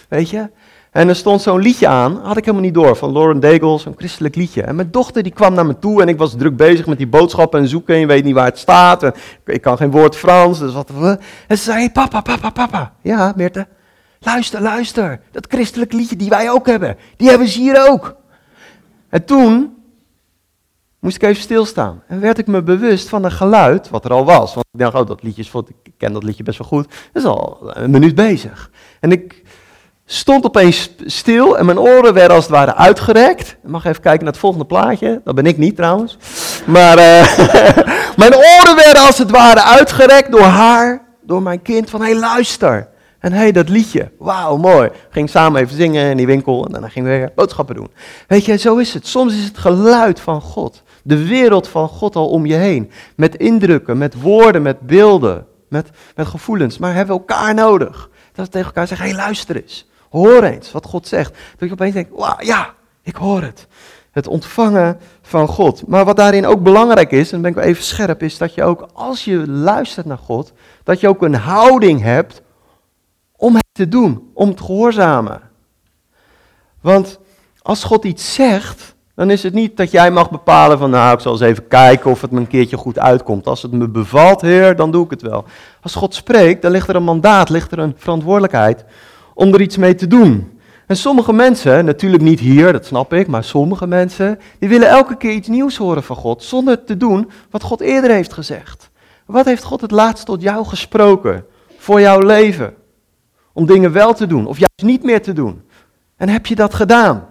weet 0.09 0.29
je. 0.29 0.49
En 0.93 1.09
er 1.09 1.15
stond 1.15 1.41
zo'n 1.41 1.59
liedje 1.59 1.87
aan, 1.87 2.19
had 2.23 2.37
ik 2.37 2.45
helemaal 2.45 2.65
niet 2.65 2.73
door, 2.73 2.95
van 2.95 3.11
Lauren 3.11 3.39
Daigle, 3.39 3.79
zo'n 3.79 3.93
christelijk 3.97 4.35
liedje. 4.35 4.61
En 4.61 4.75
mijn 4.75 4.91
dochter 4.91 5.23
die 5.23 5.31
kwam 5.31 5.53
naar 5.53 5.65
me 5.65 5.79
toe 5.79 6.01
en 6.01 6.07
ik 6.07 6.17
was 6.17 6.35
druk 6.37 6.57
bezig 6.57 6.85
met 6.85 6.97
die 6.97 7.07
boodschappen 7.07 7.59
en 7.59 7.67
zoeken 7.67 7.93
en 7.93 7.99
je 7.99 8.05
weet 8.05 8.23
niet 8.23 8.33
waar 8.33 8.45
het 8.45 8.57
staat. 8.57 9.03
En 9.03 9.13
ik 9.45 9.61
kan 9.61 9.77
geen 9.77 9.91
woord 9.91 10.15
Frans, 10.15 10.59
dus 10.59 10.73
wat. 10.73 10.89
En 11.47 11.57
ze 11.57 11.63
zei, 11.63 11.91
papa, 11.91 12.21
papa, 12.21 12.49
papa. 12.49 12.93
Ja, 13.01 13.33
Meerte, 13.35 13.67
luister, 14.25 14.61
luister. 14.61 15.21
Dat 15.31 15.45
christelijk 15.49 15.93
liedje 15.93 16.15
die 16.15 16.29
wij 16.29 16.51
ook 16.51 16.65
hebben, 16.65 16.97
die 17.17 17.29
hebben 17.29 17.47
ze 17.47 17.59
hier 17.59 17.89
ook. 17.89 18.15
En 19.09 19.25
toen 19.25 19.73
moest 20.99 21.15
ik 21.15 21.23
even 21.23 21.41
stilstaan. 21.41 22.03
En 22.07 22.19
werd 22.19 22.37
ik 22.37 22.47
me 22.47 22.61
bewust 22.61 23.09
van 23.09 23.23
een 23.23 23.31
geluid 23.31 23.89
wat 23.89 24.05
er 24.05 24.11
al 24.11 24.25
was. 24.25 24.53
Want 24.53 24.65
ik 24.71 24.79
dacht, 24.79 24.95
oh, 24.95 25.07
dat 25.07 25.23
liedje 25.23 25.41
is 25.41 25.51
ik 25.83 25.91
ken 25.97 26.13
dat 26.13 26.23
liedje 26.23 26.43
best 26.43 26.57
wel 26.57 26.67
goed. 26.67 26.87
Dat 27.11 27.23
is 27.23 27.29
al 27.29 27.57
een 27.61 27.91
minuut 27.91 28.15
bezig. 28.15 28.71
En 28.99 29.11
ik 29.11 29.43
stond 30.05 30.45
opeens 30.45 30.91
stil 31.05 31.57
en 31.57 31.65
mijn 31.65 31.79
oren 31.79 32.13
werden 32.13 32.35
als 32.35 32.45
het 32.45 32.53
ware 32.53 32.75
uitgerekt. 32.75 33.49
Ik 33.49 33.69
mag 33.69 33.85
even 33.85 34.01
kijken 34.01 34.23
naar 34.23 34.31
het 34.31 34.41
volgende 34.41 34.65
plaatje. 34.65 35.21
Dat 35.23 35.35
ben 35.35 35.45
ik 35.45 35.57
niet 35.57 35.75
trouwens. 35.75 36.17
Maar 36.65 36.97
uh, 36.97 37.37
mijn 38.21 38.35
oren 38.35 38.75
werden 38.75 39.05
als 39.05 39.17
het 39.17 39.31
ware 39.31 39.63
uitgerekt 39.63 40.31
door 40.31 40.41
haar, 40.41 41.05
door 41.21 41.41
mijn 41.41 41.61
kind. 41.61 41.89
Van, 41.89 42.01
hé 42.01 42.13
luister. 42.13 42.87
En 43.23 43.31
hé, 43.31 43.37
hey, 43.37 43.51
dat 43.51 43.69
liedje. 43.69 44.11
Wauw, 44.17 44.57
mooi. 44.57 44.89
Ging 45.09 45.29
samen 45.29 45.61
even 45.61 45.75
zingen 45.75 46.09
in 46.09 46.17
die 46.17 46.25
winkel 46.25 46.65
en 46.65 46.71
daarna 46.71 46.87
gingen 46.87 47.11
we 47.11 47.17
weer 47.17 47.31
boodschappen 47.35 47.75
doen. 47.75 47.91
Weet 48.27 48.45
je, 48.45 48.57
zo 48.57 48.77
is 48.77 48.93
het. 48.93 49.07
Soms 49.07 49.33
is 49.33 49.43
het 49.43 49.57
geluid 49.57 50.19
van 50.19 50.41
God. 50.41 50.83
De 51.03 51.27
wereld 51.27 51.67
van 51.67 51.87
God 51.87 52.15
al 52.15 52.29
om 52.29 52.45
je 52.45 52.53
heen. 52.53 52.91
Met 53.15 53.35
indrukken, 53.35 53.97
met 53.97 54.21
woorden, 54.21 54.61
met 54.61 54.79
beelden, 54.79 55.45
met, 55.67 55.89
met 56.15 56.27
gevoelens. 56.27 56.77
Maar 56.77 56.93
hebben 56.93 57.15
we 57.15 57.21
elkaar 57.21 57.53
nodig. 57.53 58.09
Dat 58.33 58.45
we 58.45 58.51
tegen 58.51 58.67
elkaar 58.67 58.87
zeggen, 58.87 59.07
hé 59.07 59.15
luister 59.15 59.55
eens. 59.55 59.87
Hoor 60.09 60.43
eens 60.43 60.71
wat 60.71 60.85
God 60.85 61.07
zegt. 61.07 61.37
Dat 61.57 61.67
je 61.67 61.73
opeens 61.73 61.93
denkt, 61.93 62.11
wow, 62.11 62.41
ja, 62.41 62.73
ik 63.01 63.15
hoor 63.15 63.41
het. 63.41 63.67
Het 64.11 64.27
ontvangen 64.27 64.99
van 65.21 65.47
God. 65.47 65.87
Maar 65.87 66.05
wat 66.05 66.17
daarin 66.17 66.45
ook 66.45 66.63
belangrijk 66.63 67.11
is, 67.11 67.25
en 67.25 67.31
dan 67.31 67.41
ben 67.41 67.51
ik 67.51 67.57
wel 67.57 67.65
even 67.65 67.83
scherp, 67.83 68.23
is 68.23 68.37
dat 68.37 68.53
je 68.53 68.63
ook 68.63 68.87
als 68.93 69.25
je 69.25 69.47
luistert 69.47 70.05
naar 70.05 70.17
God, 70.17 70.53
dat 70.83 70.99
je 70.99 71.07
ook 71.07 71.21
een 71.21 71.35
houding 71.35 72.01
hebt 72.01 72.41
te 73.73 73.87
doen, 73.87 74.29
om 74.33 74.55
te 74.55 74.63
gehoorzamen. 74.63 75.41
Want 76.81 77.19
als 77.61 77.83
God 77.83 78.03
iets 78.03 78.33
zegt, 78.33 78.95
dan 79.15 79.29
is 79.29 79.43
het 79.43 79.53
niet 79.53 79.77
dat 79.77 79.91
jij 79.91 80.11
mag 80.11 80.31
bepalen 80.31 80.77
van, 80.77 80.89
nou, 80.89 81.13
ik 81.13 81.19
zal 81.19 81.31
eens 81.31 81.41
even 81.41 81.67
kijken 81.67 82.11
of 82.11 82.21
het 82.21 82.31
me 82.31 82.39
een 82.39 82.47
keertje 82.47 82.77
goed 82.77 82.99
uitkomt. 82.99 83.47
Als 83.47 83.61
het 83.61 83.71
me 83.71 83.89
bevalt, 83.89 84.41
Heer, 84.41 84.75
dan 84.75 84.91
doe 84.91 85.05
ik 85.05 85.09
het 85.09 85.21
wel. 85.21 85.45
Als 85.81 85.95
God 85.95 86.15
spreekt, 86.15 86.61
dan 86.61 86.71
ligt 86.71 86.87
er 86.87 86.95
een 86.95 87.03
mandaat, 87.03 87.49
ligt 87.49 87.71
er 87.71 87.79
een 87.79 87.93
verantwoordelijkheid 87.97 88.85
om 89.33 89.53
er 89.53 89.61
iets 89.61 89.77
mee 89.77 89.95
te 89.95 90.07
doen. 90.07 90.59
En 90.87 90.97
sommige 90.97 91.33
mensen, 91.33 91.85
natuurlijk 91.85 92.23
niet 92.23 92.39
hier, 92.39 92.71
dat 92.71 92.85
snap 92.85 93.13
ik, 93.13 93.27
maar 93.27 93.43
sommige 93.43 93.87
mensen, 93.87 94.39
die 94.59 94.69
willen 94.69 94.87
elke 94.87 95.17
keer 95.17 95.31
iets 95.31 95.47
nieuws 95.47 95.77
horen 95.77 96.03
van 96.03 96.15
God, 96.15 96.43
zonder 96.43 96.83
te 96.83 96.97
doen 96.97 97.29
wat 97.49 97.63
God 97.63 97.81
eerder 97.81 98.11
heeft 98.11 98.33
gezegd. 98.33 98.89
Wat 99.25 99.45
heeft 99.45 99.63
God 99.63 99.81
het 99.81 99.91
laatst 99.91 100.25
tot 100.25 100.41
jou 100.41 100.65
gesproken 100.65 101.45
voor 101.77 102.01
jouw 102.01 102.19
leven? 102.19 102.73
Om 103.53 103.65
dingen 103.65 103.91
wel 103.91 104.13
te 104.13 104.27
doen 104.27 104.45
of 104.45 104.57
juist 104.57 104.83
niet 104.83 105.03
meer 105.03 105.21
te 105.21 105.33
doen. 105.33 105.61
En 106.15 106.29
heb 106.29 106.45
je 106.45 106.55
dat 106.55 106.73
gedaan? 106.73 107.27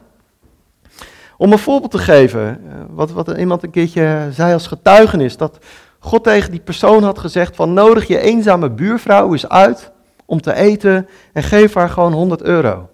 Om 1.37 1.52
een 1.52 1.58
voorbeeld 1.58 1.90
te 1.90 1.98
geven, 1.98 2.48
eh, 2.48 2.74
wat, 2.90 3.11
wat 3.11 3.28
iemand 3.38 3.62
een 3.62 3.70
keertje 3.70 4.28
zei 4.32 4.52
als 4.52 4.66
getuigenis, 4.66 5.37
dat 5.37 5.58
God 5.98 6.24
tegen 6.24 6.50
die 6.50 6.61
persoon 6.61 7.02
had 7.02 7.18
gezegd 7.18 7.56
van 7.56 7.72
nodig 7.72 8.06
je 8.06 8.18
eenzame 8.18 8.70
buurvrouw 8.70 9.32
eens 9.32 9.48
uit 9.48 9.92
om 10.26 10.40
te 10.40 10.54
eten 10.54 11.08
en 11.32 11.42
geef 11.42 11.74
haar 11.74 11.88
gewoon 11.88 12.12
100 12.12 12.42
euro. 12.42 12.88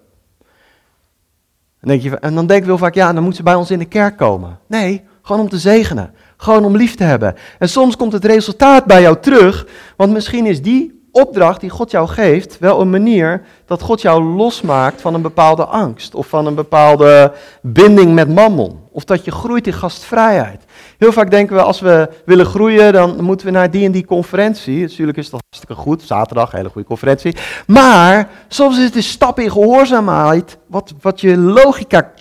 En, 1.79 1.87
denk 1.87 2.01
je, 2.01 2.19
en 2.19 2.35
dan 2.35 2.47
denk 2.47 2.61
ik 2.61 2.67
wel 2.67 2.77
vaak, 2.77 2.93
ja, 2.93 3.13
dan 3.13 3.23
moet 3.23 3.35
ze 3.35 3.43
bij 3.43 3.55
ons 3.55 3.71
in 3.71 3.79
de 3.79 3.85
kerk 3.85 4.17
komen. 4.17 4.59
Nee, 4.67 5.03
gewoon 5.21 5.41
om 5.41 5.49
te 5.49 5.57
zegenen. 5.57 6.13
Gewoon 6.37 6.65
om 6.65 6.75
lief 6.75 6.95
te 6.95 7.03
hebben. 7.03 7.35
En 7.59 7.69
soms 7.69 7.95
komt 7.95 8.13
het 8.13 8.25
resultaat 8.25 8.85
bij 8.85 9.01
jou 9.01 9.17
terug, 9.19 9.67
want 9.95 10.11
misschien 10.11 10.45
is 10.45 10.61
die 10.61 10.98
opdracht 11.21 11.61
die 11.61 11.69
God 11.69 11.91
jou 11.91 12.07
geeft 12.07 12.59
wel 12.59 12.81
een 12.81 12.89
manier 12.89 13.41
dat 13.65 13.81
God 13.81 14.01
jou 14.01 14.23
losmaakt 14.23 15.01
van 15.01 15.13
een 15.13 15.21
bepaalde 15.21 15.65
angst 15.65 16.15
of 16.15 16.27
van 16.27 16.45
een 16.45 16.55
bepaalde 16.55 17.33
binding 17.61 18.13
met 18.13 18.35
mammon. 18.35 18.79
Of 18.91 19.03
dat 19.03 19.25
je 19.25 19.31
groeit 19.31 19.67
in 19.67 19.73
gastvrijheid. 19.73 20.63
Heel 20.97 21.11
vaak 21.11 21.31
denken 21.31 21.55
we 21.55 21.61
als 21.61 21.79
we 21.79 22.09
willen 22.25 22.45
groeien, 22.45 22.93
dan 22.93 23.23
moeten 23.23 23.45
we 23.45 23.51
naar 23.51 23.71
die 23.71 23.85
en 23.85 23.91
die 23.91 24.05
conferentie. 24.05 24.81
Natuurlijk 24.81 25.17
is 25.17 25.29
dat 25.29 25.41
hartstikke 25.49 25.81
goed, 25.81 26.01
zaterdag, 26.01 26.51
hele 26.51 26.69
goede 26.69 26.87
conferentie. 26.87 27.35
Maar 27.67 28.29
soms 28.47 28.77
is 28.77 28.83
het 28.83 28.95
een 28.95 29.03
stap 29.03 29.39
in 29.39 29.51
gehoorzaamheid, 29.51 30.57
wat, 30.67 30.93
wat 31.01 31.21
je 31.21 31.37
logica, 31.37 32.11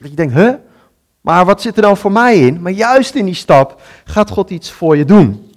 dat 0.00 0.10
je 0.10 0.16
denkt, 0.16 0.34
huh? 0.34 0.52
Maar 1.20 1.44
wat 1.44 1.62
zit 1.62 1.76
er 1.76 1.82
dan 1.82 1.96
voor 1.96 2.12
mij 2.12 2.38
in? 2.38 2.62
Maar 2.62 2.72
juist 2.72 3.14
in 3.14 3.24
die 3.24 3.34
stap 3.34 3.80
gaat 4.04 4.30
God 4.30 4.50
iets 4.50 4.70
voor 4.70 4.96
je 4.96 5.04
doen. 5.04 5.51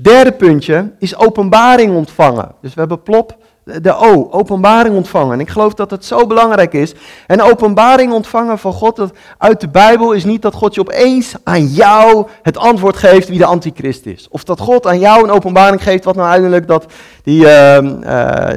Derde 0.00 0.32
puntje 0.32 0.90
is 0.98 1.16
openbaring 1.16 1.96
ontvangen. 1.96 2.54
Dus 2.60 2.74
we 2.74 2.80
hebben 2.80 3.02
plop, 3.02 3.36
de 3.64 3.94
O, 3.94 4.28
openbaring 4.30 4.94
ontvangen. 4.94 5.32
En 5.32 5.40
ik 5.40 5.48
geloof 5.48 5.74
dat 5.74 5.90
het 5.90 6.04
zo 6.04 6.26
belangrijk 6.26 6.72
is. 6.72 6.94
En 7.26 7.42
openbaring 7.42 8.12
ontvangen 8.12 8.58
van 8.58 8.72
God 8.72 8.96
dat 8.96 9.12
uit 9.38 9.60
de 9.60 9.68
Bijbel 9.68 10.12
is 10.12 10.24
niet 10.24 10.42
dat 10.42 10.54
God 10.54 10.74
je 10.74 10.80
opeens 10.80 11.34
aan 11.44 11.66
jou 11.66 12.26
het 12.42 12.56
antwoord 12.56 12.96
geeft 12.96 13.28
wie 13.28 13.38
de 13.38 13.44
antichrist 13.44 14.06
is. 14.06 14.26
Of 14.30 14.44
dat 14.44 14.60
God 14.60 14.86
aan 14.86 14.98
jou 14.98 15.24
een 15.24 15.30
openbaring 15.30 15.82
geeft 15.82 16.04
wat 16.04 16.14
nou 16.14 16.28
uiteindelijk 16.28 16.68
dat, 16.68 16.92
die, 17.22 17.40
uh, 17.40 17.78
uh, 17.82 18.48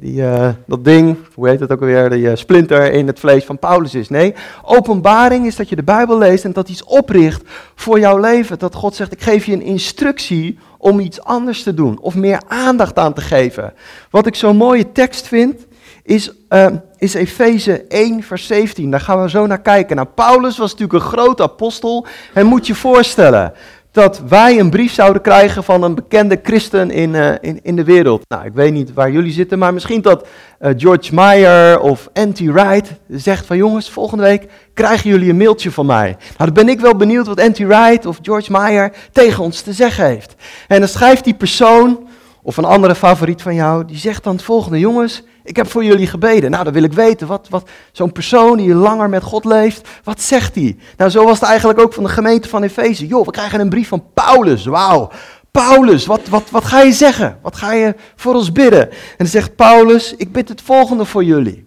die, 0.00 0.20
uh, 0.20 0.48
dat 0.66 0.84
ding, 0.84 1.16
hoe 1.34 1.48
heet 1.48 1.60
het 1.60 1.72
ook 1.72 1.80
alweer, 1.80 2.10
die 2.10 2.36
splinter 2.36 2.92
in 2.92 3.06
het 3.06 3.18
vlees 3.18 3.44
van 3.44 3.58
Paulus 3.58 3.94
is. 3.94 4.08
Nee, 4.08 4.34
openbaring 4.62 5.46
is 5.46 5.56
dat 5.56 5.68
je 5.68 5.76
de 5.76 5.82
Bijbel 5.82 6.18
leest 6.18 6.44
en 6.44 6.52
dat 6.52 6.68
iets 6.68 6.84
opricht 6.84 7.42
voor 7.74 7.98
jouw 8.00 8.18
leven. 8.18 8.58
Dat 8.58 8.74
God 8.74 8.94
zegt, 8.94 9.12
ik 9.12 9.22
geef 9.22 9.46
je 9.46 9.52
een 9.52 9.62
instructie 9.62 10.58
om 10.78 11.00
iets 11.00 11.22
anders 11.22 11.62
te 11.62 11.74
doen 11.74 11.98
of 12.00 12.14
meer 12.14 12.42
aandacht 12.48 12.98
aan 12.98 13.12
te 13.12 13.20
geven. 13.20 13.74
Wat 14.10 14.26
ik 14.26 14.34
zo'n 14.34 14.56
mooie 14.56 14.92
tekst 14.92 15.26
vind, 15.26 15.66
is, 16.02 16.30
uh, 16.50 16.66
is 16.98 17.14
Efeze 17.14 17.84
1, 17.88 18.22
vers 18.22 18.46
17. 18.46 18.90
Daar 18.90 19.00
gaan 19.00 19.22
we 19.22 19.30
zo 19.30 19.46
naar 19.46 19.60
kijken. 19.60 19.96
Nou, 19.96 20.08
Paulus 20.14 20.58
was 20.58 20.70
natuurlijk 20.70 21.04
een 21.04 21.10
groot 21.10 21.40
apostel. 21.40 22.06
En 22.34 22.46
moet 22.46 22.66
je 22.66 22.74
voorstellen, 22.74 23.52
dat 23.96 24.22
wij 24.28 24.58
een 24.58 24.70
brief 24.70 24.92
zouden 24.92 25.22
krijgen 25.22 25.64
van 25.64 25.82
een 25.82 25.94
bekende 25.94 26.40
christen 26.42 26.90
in, 26.90 27.14
uh, 27.14 27.30
in, 27.40 27.60
in 27.62 27.76
de 27.76 27.84
wereld. 27.84 28.22
Nou, 28.28 28.44
ik 28.44 28.52
weet 28.54 28.72
niet 28.72 28.92
waar 28.92 29.10
jullie 29.10 29.32
zitten, 29.32 29.58
maar 29.58 29.72
misschien 29.74 30.00
dat 30.00 30.26
uh, 30.60 30.70
George 30.76 31.14
Meyer 31.14 31.80
of 31.80 32.08
Anti 32.12 32.52
Wright 32.52 32.92
zegt 33.08 33.46
van 33.46 33.56
jongens, 33.56 33.90
volgende 33.90 34.22
week 34.22 34.46
krijgen 34.74 35.10
jullie 35.10 35.30
een 35.30 35.36
mailtje 35.36 35.70
van 35.70 35.86
mij. 35.86 36.16
Nou, 36.18 36.50
dan 36.50 36.52
ben 36.52 36.68
ik 36.68 36.80
wel 36.80 36.96
benieuwd 36.96 37.26
wat 37.26 37.40
Anti 37.40 37.66
Wright 37.66 38.06
of 38.06 38.18
George 38.22 38.52
Meyer 38.52 38.92
tegen 39.12 39.44
ons 39.44 39.60
te 39.60 39.72
zeggen 39.72 40.04
heeft. 40.04 40.34
En 40.68 40.78
dan 40.78 40.88
schrijft 40.88 41.24
die 41.24 41.34
persoon, 41.34 42.08
of 42.42 42.56
een 42.56 42.64
andere 42.64 42.94
favoriet 42.94 43.42
van 43.42 43.54
jou, 43.54 43.84
die 43.84 43.98
zegt 43.98 44.24
dan 44.24 44.34
het 44.34 44.44
volgende, 44.44 44.78
jongens, 44.78 45.22
ik 45.46 45.56
heb 45.56 45.70
voor 45.70 45.84
jullie 45.84 46.06
gebeden. 46.06 46.50
Nou, 46.50 46.64
dan 46.64 46.72
wil 46.72 46.82
ik 46.82 46.92
weten, 46.92 47.26
wat, 47.26 47.46
wat 47.50 47.68
zo'n 47.92 48.12
persoon 48.12 48.56
die 48.56 48.74
langer 48.74 49.08
met 49.08 49.22
God 49.22 49.44
leeft, 49.44 49.88
wat 50.04 50.20
zegt 50.20 50.54
hij? 50.54 50.76
Nou, 50.96 51.10
zo 51.10 51.24
was 51.24 51.40
het 51.40 51.48
eigenlijk 51.48 51.80
ook 51.80 51.92
van 51.92 52.02
de 52.02 52.08
gemeente 52.08 52.48
van 52.48 52.62
Efeze. 52.62 53.06
Joh, 53.06 53.24
we 53.24 53.30
krijgen 53.30 53.60
een 53.60 53.68
brief 53.68 53.88
van 53.88 54.04
Paulus, 54.14 54.64
wauw. 54.64 55.10
Paulus, 55.50 56.06
wat, 56.06 56.28
wat, 56.28 56.50
wat 56.50 56.64
ga 56.64 56.80
je 56.80 56.92
zeggen? 56.92 57.38
Wat 57.42 57.56
ga 57.56 57.72
je 57.72 57.94
voor 58.16 58.34
ons 58.34 58.52
bidden? 58.52 58.90
En 58.90 58.96
dan 59.16 59.26
zegt 59.26 59.56
Paulus, 59.56 60.14
ik 60.16 60.32
bid 60.32 60.48
het 60.48 60.62
volgende 60.62 61.04
voor 61.04 61.24
jullie. 61.24 61.66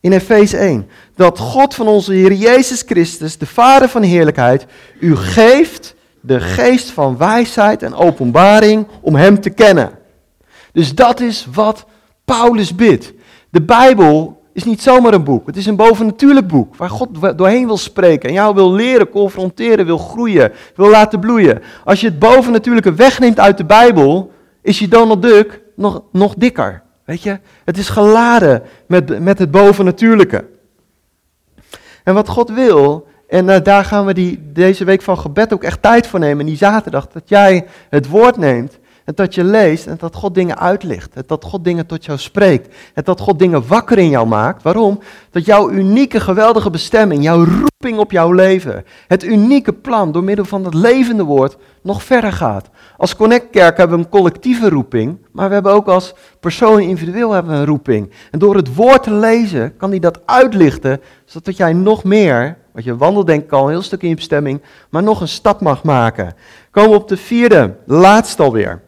In 0.00 0.12
Efeze 0.12 0.56
1. 0.56 0.88
Dat 1.14 1.38
God 1.38 1.74
van 1.74 1.88
onze 1.88 2.12
Heer 2.12 2.32
Jezus 2.32 2.82
Christus, 2.86 3.38
de 3.38 3.46
Vader 3.46 3.88
van 3.88 4.02
heerlijkheid, 4.02 4.66
u 5.00 5.16
geeft 5.16 5.94
de 6.20 6.40
geest 6.40 6.90
van 6.90 7.16
wijsheid 7.16 7.82
en 7.82 7.94
openbaring 7.94 8.86
om 9.00 9.14
Hem 9.14 9.40
te 9.40 9.50
kennen. 9.50 9.98
Dus 10.72 10.94
dat 10.94 11.20
is 11.20 11.46
wat 11.52 11.84
Paulus 12.38 12.74
bidt. 12.74 13.12
De 13.50 13.62
Bijbel 13.62 14.42
is 14.52 14.64
niet 14.64 14.82
zomaar 14.82 15.14
een 15.14 15.24
boek. 15.24 15.46
Het 15.46 15.56
is 15.56 15.66
een 15.66 15.76
bovennatuurlijk 15.76 16.46
boek 16.46 16.76
waar 16.76 16.90
God 16.90 17.38
doorheen 17.38 17.66
wil 17.66 17.76
spreken 17.76 18.28
en 18.28 18.34
jou 18.34 18.54
wil 18.54 18.72
leren, 18.72 19.08
confronteren, 19.08 19.86
wil 19.86 19.98
groeien, 19.98 20.52
wil 20.76 20.90
laten 20.90 21.20
bloeien. 21.20 21.62
Als 21.84 22.00
je 22.00 22.06
het 22.06 22.18
bovennatuurlijke 22.18 22.94
wegneemt 22.94 23.40
uit 23.40 23.56
de 23.56 23.64
Bijbel, 23.64 24.32
is 24.62 24.78
je 24.78 24.88
Donald 24.88 25.22
Duck 25.22 25.62
nog, 25.76 26.02
nog 26.12 26.34
dikker. 26.34 26.82
Weet 27.04 27.22
je? 27.22 27.38
Het 27.64 27.78
is 27.78 27.88
geladen 27.88 28.62
met, 28.86 29.20
met 29.20 29.38
het 29.38 29.50
bovennatuurlijke. 29.50 30.44
En 32.04 32.14
wat 32.14 32.28
God 32.28 32.50
wil, 32.50 33.06
en 33.28 33.48
uh, 33.48 33.56
daar 33.62 33.84
gaan 33.84 34.06
we 34.06 34.14
die, 34.14 34.50
deze 34.52 34.84
week 34.84 35.02
van 35.02 35.18
gebed 35.18 35.52
ook 35.52 35.64
echt 35.64 35.82
tijd 35.82 36.06
voor 36.06 36.18
nemen, 36.18 36.46
die 36.46 36.56
zaterdag, 36.56 37.08
dat 37.08 37.28
jij 37.28 37.66
het 37.88 38.08
woord 38.08 38.36
neemt 38.36 38.78
en 39.10 39.16
dat 39.16 39.34
je 39.34 39.44
leest 39.44 39.86
en 39.86 39.96
dat 39.98 40.14
God 40.14 40.34
dingen 40.34 40.58
uitlicht. 40.58 41.14
En 41.14 41.22
dat 41.26 41.44
God 41.44 41.64
dingen 41.64 41.86
tot 41.86 42.04
jou 42.04 42.18
spreekt. 42.18 42.74
En 42.94 43.04
dat 43.04 43.20
God 43.20 43.38
dingen 43.38 43.66
wakker 43.66 43.98
in 43.98 44.08
jou 44.08 44.26
maakt. 44.26 44.62
Waarom? 44.62 45.00
Dat 45.30 45.44
jouw 45.44 45.70
unieke, 45.70 46.20
geweldige 46.20 46.70
bestemming, 46.70 47.22
jouw 47.22 47.44
roeping 47.44 47.98
op 47.98 48.10
jouw 48.10 48.32
leven, 48.32 48.84
het 49.06 49.24
unieke 49.24 49.72
plan 49.72 50.12
door 50.12 50.24
middel 50.24 50.44
van 50.44 50.64
het 50.64 50.74
levende 50.74 51.22
woord 51.22 51.56
nog 51.82 52.02
verder 52.02 52.32
gaat. 52.32 52.70
Als 52.96 53.16
Connect 53.16 53.50
Kerk 53.50 53.76
hebben 53.76 53.98
we 53.98 54.04
een 54.04 54.10
collectieve 54.10 54.68
roeping, 54.68 55.18
maar 55.32 55.48
we 55.48 55.54
hebben 55.54 55.72
ook 55.72 55.86
als 55.86 56.14
persoon 56.40 56.80
individueel 56.80 57.32
hebben 57.32 57.52
we 57.52 57.58
een 57.58 57.66
roeping. 57.66 58.10
En 58.30 58.38
door 58.38 58.56
het 58.56 58.74
woord 58.74 59.02
te 59.02 59.14
lezen 59.14 59.76
kan 59.76 59.90
hij 59.90 59.98
dat 59.98 60.20
uitlichten, 60.24 61.00
zodat 61.24 61.56
jij 61.56 61.72
nog 61.72 62.04
meer, 62.04 62.56
want 62.72 62.84
je 62.84 62.96
wandelt 62.96 63.26
denk 63.26 63.44
ik 63.44 63.52
al 63.52 63.64
een 63.64 63.70
heel 63.70 63.82
stuk 63.82 64.02
in 64.02 64.08
je 64.08 64.14
bestemming, 64.14 64.62
maar 64.90 65.02
nog 65.02 65.20
een 65.20 65.28
stap 65.28 65.60
mag 65.60 65.82
maken. 65.82 66.34
Komen 66.70 66.90
we 66.90 66.96
op 66.96 67.08
de 67.08 67.16
vierde, 67.16 67.76
laatste 67.86 68.42
alweer. 68.42 68.82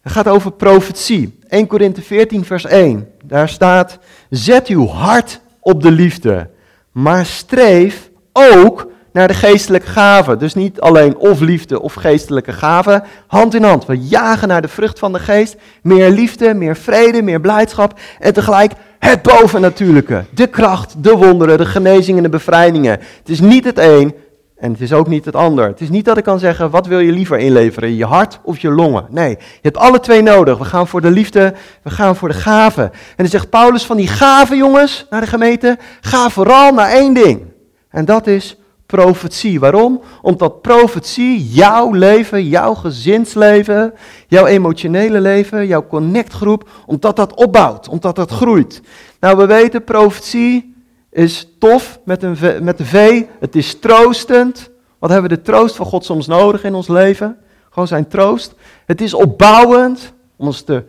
Het 0.00 0.12
gaat 0.12 0.28
over 0.28 0.52
profetie. 0.52 1.38
1 1.48 1.66
Korinthe 1.66 2.02
14, 2.02 2.44
vers 2.44 2.64
1. 2.64 3.08
Daar 3.24 3.48
staat: 3.48 3.98
Zet 4.30 4.66
uw 4.66 4.86
hart 4.86 5.40
op 5.60 5.82
de 5.82 5.90
liefde, 5.90 6.50
maar 6.92 7.26
streef 7.26 8.10
ook 8.32 8.91
naar 9.12 9.28
de 9.28 9.34
geestelijke 9.34 9.86
gaven. 9.86 10.38
Dus 10.38 10.54
niet 10.54 10.80
alleen 10.80 11.16
of 11.16 11.40
liefde 11.40 11.82
of 11.82 11.94
geestelijke 11.94 12.52
gaven. 12.52 13.02
Hand 13.26 13.54
in 13.54 13.62
hand. 13.62 13.86
We 13.86 13.98
jagen 13.98 14.48
naar 14.48 14.62
de 14.62 14.68
vrucht 14.68 14.98
van 14.98 15.12
de 15.12 15.18
geest. 15.18 15.56
Meer 15.82 16.10
liefde, 16.10 16.54
meer 16.54 16.76
vrede, 16.76 17.22
meer 17.22 17.40
blijdschap. 17.40 17.98
En 18.18 18.32
tegelijk 18.32 18.72
het 18.98 19.22
bovennatuurlijke. 19.22 20.24
De 20.34 20.46
kracht, 20.46 20.94
de 20.98 21.16
wonderen, 21.16 21.58
de 21.58 21.66
genezingen 21.66 22.16
en 22.16 22.30
de 22.30 22.36
bevrijdingen. 22.36 22.90
Het 23.18 23.28
is 23.28 23.40
niet 23.40 23.64
het 23.64 23.78
een, 23.78 24.14
en 24.62 24.72
het 24.72 24.80
is 24.80 24.92
ook 24.92 25.08
niet 25.08 25.24
het 25.24 25.36
ander. 25.36 25.66
Het 25.66 25.80
is 25.80 25.88
niet 25.88 26.04
dat 26.04 26.16
ik 26.16 26.24
kan 26.24 26.38
zeggen, 26.38 26.70
wat 26.70 26.86
wil 26.86 26.98
je 26.98 27.12
liever 27.12 27.38
inleveren, 27.38 27.96
je 27.96 28.04
hart 28.04 28.40
of 28.42 28.58
je 28.58 28.70
longen? 28.70 29.06
Nee, 29.10 29.28
je 29.30 29.58
hebt 29.60 29.76
alle 29.76 30.00
twee 30.00 30.22
nodig. 30.22 30.58
We 30.58 30.64
gaan 30.64 30.88
voor 30.88 31.00
de 31.00 31.10
liefde, 31.10 31.54
we 31.82 31.90
gaan 31.90 32.16
voor 32.16 32.28
de 32.28 32.34
gaven. 32.34 32.84
En 32.84 32.92
dan 33.16 33.26
zegt 33.26 33.50
Paulus 33.50 33.84
van 33.84 33.96
die 33.96 34.08
gaven, 34.08 34.56
jongens, 34.56 35.06
naar 35.10 35.20
de 35.20 35.26
gemeente, 35.26 35.78
ga 36.00 36.30
vooral 36.30 36.72
naar 36.72 36.90
één 36.90 37.14
ding. 37.14 37.42
En 37.90 38.04
dat 38.04 38.26
is 38.26 38.56
profetie. 38.92 39.60
Waarom? 39.60 40.00
Omdat 40.22 40.62
profetie 40.62 41.48
jouw 41.48 41.92
leven, 41.92 42.48
jouw 42.48 42.74
gezinsleven, 42.74 43.94
jouw 44.28 44.46
emotionele 44.46 45.20
leven, 45.20 45.66
jouw 45.66 45.86
connectgroep, 45.86 46.68
omdat 46.86 47.16
dat 47.16 47.34
opbouwt, 47.34 47.88
omdat 47.88 48.16
dat 48.16 48.30
groeit. 48.30 48.82
Nou, 49.20 49.36
we 49.36 49.46
weten, 49.46 49.84
profetie 49.84 50.74
is 51.10 51.48
tof 51.58 52.00
met, 52.04 52.22
een 52.22 52.36
v, 52.36 52.60
met 52.60 52.78
de 52.78 52.84
V. 52.84 53.24
Het 53.40 53.56
is 53.56 53.78
troostend. 53.78 54.70
Wat 54.98 55.10
hebben 55.10 55.30
we 55.30 55.36
de 55.36 55.42
troost 55.42 55.76
van 55.76 55.86
God 55.86 56.04
soms 56.04 56.26
nodig 56.26 56.64
in 56.64 56.74
ons 56.74 56.88
leven? 56.88 57.38
Gewoon 57.70 57.88
zijn 57.88 58.08
troost. 58.08 58.54
Het 58.86 59.00
is 59.00 59.14
opbouwend 59.14 60.12
om 60.36 60.46
ons 60.46 60.62
te 60.62 60.84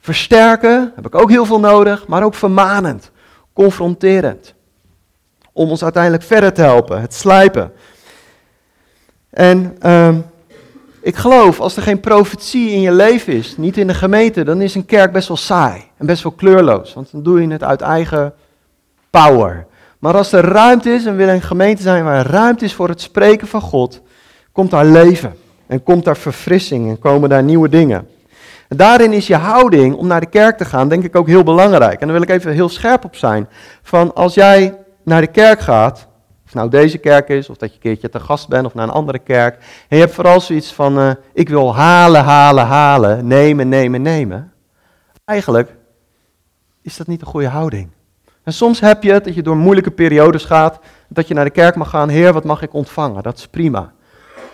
versterken. 0.00 0.92
Heb 0.94 1.06
ik 1.06 1.14
ook 1.14 1.30
heel 1.30 1.44
veel 1.46 1.60
nodig. 1.60 2.06
Maar 2.06 2.22
ook 2.22 2.34
vermanend. 2.34 3.10
Confronterend. 3.52 4.56
Om 5.58 5.70
ons 5.70 5.82
uiteindelijk 5.82 6.22
verder 6.22 6.52
te 6.52 6.62
helpen. 6.62 7.00
Het 7.00 7.14
slijpen. 7.14 7.72
En 9.30 9.76
uh, 9.82 10.14
ik 11.00 11.16
geloof, 11.16 11.60
als 11.60 11.76
er 11.76 11.82
geen 11.82 12.00
profetie 12.00 12.70
in 12.70 12.80
je 12.80 12.92
leven 12.92 13.32
is, 13.32 13.56
niet 13.56 13.76
in 13.76 13.86
de 13.86 13.94
gemeente, 13.94 14.44
dan 14.44 14.60
is 14.60 14.74
een 14.74 14.84
kerk 14.84 15.12
best 15.12 15.28
wel 15.28 15.36
saai 15.36 15.82
en 15.96 16.06
best 16.06 16.22
wel 16.22 16.32
kleurloos. 16.32 16.94
Want 16.94 17.12
dan 17.12 17.22
doe 17.22 17.40
je 17.40 17.48
het 17.48 17.62
uit 17.62 17.80
eigen 17.80 18.34
power. 19.10 19.66
Maar 19.98 20.16
als 20.16 20.32
er 20.32 20.44
ruimte 20.44 20.90
is, 20.90 21.06
en 21.06 21.16
wil 21.16 21.28
een 21.28 21.42
gemeente 21.42 21.82
zijn 21.82 22.04
waar 22.04 22.26
ruimte 22.26 22.64
is 22.64 22.74
voor 22.74 22.88
het 22.88 23.00
spreken 23.00 23.46
van 23.46 23.60
God, 23.60 24.00
komt 24.52 24.70
daar 24.70 24.86
leven. 24.86 25.34
En 25.66 25.82
komt 25.82 26.04
daar 26.04 26.16
verfrissing 26.16 26.88
en 26.88 26.98
komen 26.98 27.28
daar 27.28 27.42
nieuwe 27.42 27.68
dingen. 27.68 28.08
En 28.68 28.76
daarin 28.76 29.12
is 29.12 29.26
je 29.26 29.36
houding 29.36 29.94
om 29.94 30.06
naar 30.06 30.20
de 30.20 30.26
kerk 30.26 30.56
te 30.58 30.64
gaan, 30.64 30.88
denk 30.88 31.04
ik 31.04 31.16
ook 31.16 31.26
heel 31.26 31.42
belangrijk. 31.42 32.00
En 32.00 32.06
daar 32.06 32.16
wil 32.16 32.28
ik 32.28 32.30
even 32.30 32.52
heel 32.52 32.68
scherp 32.68 33.04
op 33.04 33.16
zijn. 33.16 33.48
Van 33.82 34.14
als 34.14 34.34
jij 34.34 34.86
naar 35.08 35.20
de 35.20 35.26
kerk 35.26 35.60
gaat, 35.60 36.08
of 36.46 36.54
nou 36.54 36.68
deze 36.68 36.98
kerk 36.98 37.28
is, 37.28 37.48
of 37.48 37.56
dat 37.56 37.68
je 37.68 37.74
een 37.74 37.80
keertje 37.80 38.08
te 38.08 38.20
gast 38.20 38.48
bent 38.48 38.66
of 38.66 38.74
naar 38.74 38.84
een 38.84 38.94
andere 38.94 39.18
kerk. 39.18 39.54
En 39.88 39.96
je 39.96 40.02
hebt 40.02 40.14
vooral 40.14 40.40
zoiets 40.40 40.72
van, 40.72 40.98
uh, 40.98 41.10
ik 41.32 41.48
wil 41.48 41.74
halen, 41.74 42.24
halen, 42.24 42.66
halen, 42.66 43.26
nemen, 43.26 43.68
nemen, 43.68 44.02
nemen. 44.02 44.52
Eigenlijk 45.24 45.76
is 46.82 46.96
dat 46.96 47.06
niet 47.06 47.20
een 47.20 47.26
goede 47.26 47.48
houding. 47.48 47.90
En 48.42 48.52
soms 48.52 48.80
heb 48.80 49.02
je 49.02 49.12
het 49.12 49.24
dat 49.24 49.34
je 49.34 49.42
door 49.42 49.56
moeilijke 49.56 49.90
periodes 49.90 50.44
gaat, 50.44 50.78
dat 51.08 51.28
je 51.28 51.34
naar 51.34 51.44
de 51.44 51.50
kerk 51.50 51.74
mag 51.74 51.90
gaan, 51.90 52.08
Heer, 52.08 52.32
wat 52.32 52.44
mag 52.44 52.62
ik 52.62 52.72
ontvangen? 52.72 53.22
Dat 53.22 53.38
is 53.38 53.46
prima. 53.46 53.92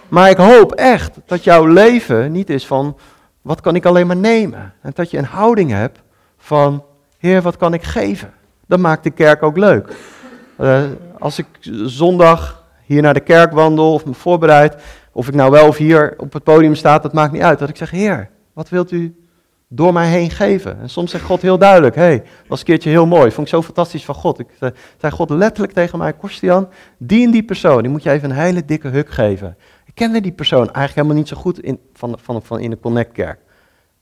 Maar 0.09 0.31
ik 0.31 0.37
hoop 0.37 0.73
echt 0.73 1.19
dat 1.27 1.45
jouw 1.45 1.67
leven 1.67 2.33
niet 2.33 2.51
is 2.51 2.67
van, 2.67 2.97
wat 3.43 3.61
kan 3.61 3.75
ik 3.75 3.85
alleen 3.85 4.07
maar 4.07 4.17
nemen? 4.17 4.75
En 4.81 4.91
dat 4.95 5.11
je 5.11 5.19
een 5.19 5.25
houding 5.25 5.71
hebt 5.71 5.99
van, 6.39 6.85
Heer, 7.19 7.43
wat 7.43 7.57
kan 7.57 7.75
ik 7.75 7.83
geven? 7.83 8.33
Dat 8.67 8.79
maakt 8.79 9.03
de 9.03 9.11
kerk 9.11 9.43
ook 9.43 9.57
leuk. 9.57 9.97
Uh, 10.61 10.83
als 11.19 11.39
ik 11.39 11.47
zondag 11.85 12.65
hier 12.85 13.03
naar 13.03 13.15
de 13.15 13.21
kerk 13.21 13.53
wandel 13.53 13.93
of 13.93 14.05
me 14.05 14.15
voorbereid, 14.15 14.77
of 15.13 15.29
ik 15.29 15.35
nou 15.35 15.51
wel 15.51 15.69
of 15.69 15.77
hier 15.77 16.15
op 16.17 16.33
het 16.33 16.43
podium 16.43 16.75
sta, 16.75 16.99
dat 16.99 17.13
maakt 17.13 17.33
niet 17.33 17.43
uit. 17.43 17.59
Dat 17.59 17.69
ik 17.69 17.77
zeg, 17.77 17.91
Heer, 17.91 18.31
wat 18.53 18.69
wilt 18.69 18.91
u 18.91 19.25
door 19.69 19.93
mij 19.93 20.09
heen 20.09 20.31
geven. 20.31 20.81
En 20.81 20.91
soms 20.91 21.11
zegt 21.11 21.25
God 21.25 21.43
heel 21.43 21.59
duidelijk, 21.59 21.95
hé, 21.95 22.03
hey, 22.03 22.23
was 22.47 22.59
een 22.59 22.65
keertje 22.65 22.91
heel 22.91 23.07
mooi, 23.07 23.31
vond 23.31 23.47
ik 23.47 23.53
zo 23.53 23.63
fantastisch 23.63 24.05
van 24.05 24.15
God. 24.15 24.39
Ik 24.39 24.49
zei 24.99 25.13
God 25.13 25.31
letterlijk 25.31 25.73
tegen 25.73 25.99
mij, 25.99 26.13
Kostian, 26.13 26.69
die 26.99 27.27
en 27.27 27.31
die 27.31 27.43
persoon, 27.43 27.83
die 27.83 27.91
moet 27.91 28.03
je 28.03 28.11
even 28.11 28.31
een 28.31 28.37
hele 28.37 28.65
dikke 28.65 28.89
huk 28.89 29.11
geven. 29.11 29.57
Ik 29.85 29.95
kende 29.95 30.21
die 30.21 30.33
persoon 30.33 30.65
eigenlijk 30.65 30.95
helemaal 30.95 31.17
niet 31.17 31.29
zo 31.29 31.37
goed 31.37 31.61
in, 31.61 31.79
van, 31.93 32.19
van, 32.23 32.43
van 32.43 32.61
in 32.61 32.71
de 32.71 32.79
Connect-kerk. 32.81 33.39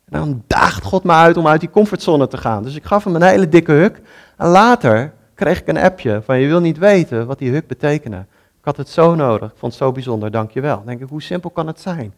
En 0.05 0.19
dan 0.19 0.43
daagt 0.47 0.85
God 0.85 1.05
me 1.05 1.13
uit 1.13 1.37
om 1.37 1.47
uit 1.47 1.61
die 1.61 1.71
comfortzone 1.71 2.29
te 2.29 2.37
gaan. 2.37 2.63
Dus 2.63 2.77
ik 2.77 2.85
gaf 2.85 3.05
hem 3.05 3.15
een 3.15 3.23
hele 3.23 3.49
dikke 3.49 3.73
huk. 3.73 4.01
En 4.37 4.49
later 4.49 5.13
kreeg 5.35 5.61
ik 5.61 5.67
een 5.67 5.79
appje 5.79 6.21
van, 6.25 6.39
je 6.39 6.47
wil 6.47 6.61
niet 6.61 6.79
weten 6.79 7.27
wat 7.27 7.39
die 7.39 7.51
huk 7.51 7.67
betekende. 7.67 8.17
Ik 8.59 8.69
had 8.69 8.77
het 8.77 8.89
zo 8.89 9.15
nodig, 9.15 9.51
ik 9.51 9.59
vond 9.59 9.73
het 9.73 9.83
zo 9.83 9.93
bijzonder, 9.93 10.31
dankjewel. 10.31 10.77
Dan 10.77 10.87
denk 10.87 11.01
ik, 11.01 11.09
hoe 11.09 11.23
simpel 11.23 11.51
kan 11.51 11.67
het 11.67 11.81
zijn? 11.81 12.15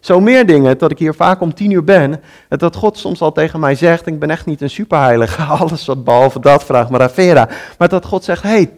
Zo 0.00 0.20
meer 0.20 0.46
dingen, 0.46 0.78
dat 0.78 0.90
ik 0.90 0.98
hier 0.98 1.14
vaak 1.14 1.40
om 1.40 1.54
tien 1.54 1.70
uur 1.70 1.84
ben, 1.84 2.20
dat 2.48 2.76
God 2.76 2.98
soms 2.98 3.20
al 3.20 3.32
tegen 3.32 3.60
mij 3.60 3.74
zegt, 3.74 4.06
ik 4.06 4.18
ben 4.18 4.30
echt 4.30 4.46
niet 4.46 4.60
een 4.60 4.70
superheilige, 4.70 5.42
alles 5.60 5.86
wat 5.86 6.04
behalve 6.04 6.40
dat, 6.40 6.64
vraag 6.64 6.90
maar 6.90 7.02
aan 7.02 7.10
Vera. 7.10 7.48
Maar 7.78 7.88
dat 7.88 8.04
God 8.04 8.24
zegt, 8.24 8.42
hey, 8.42 8.70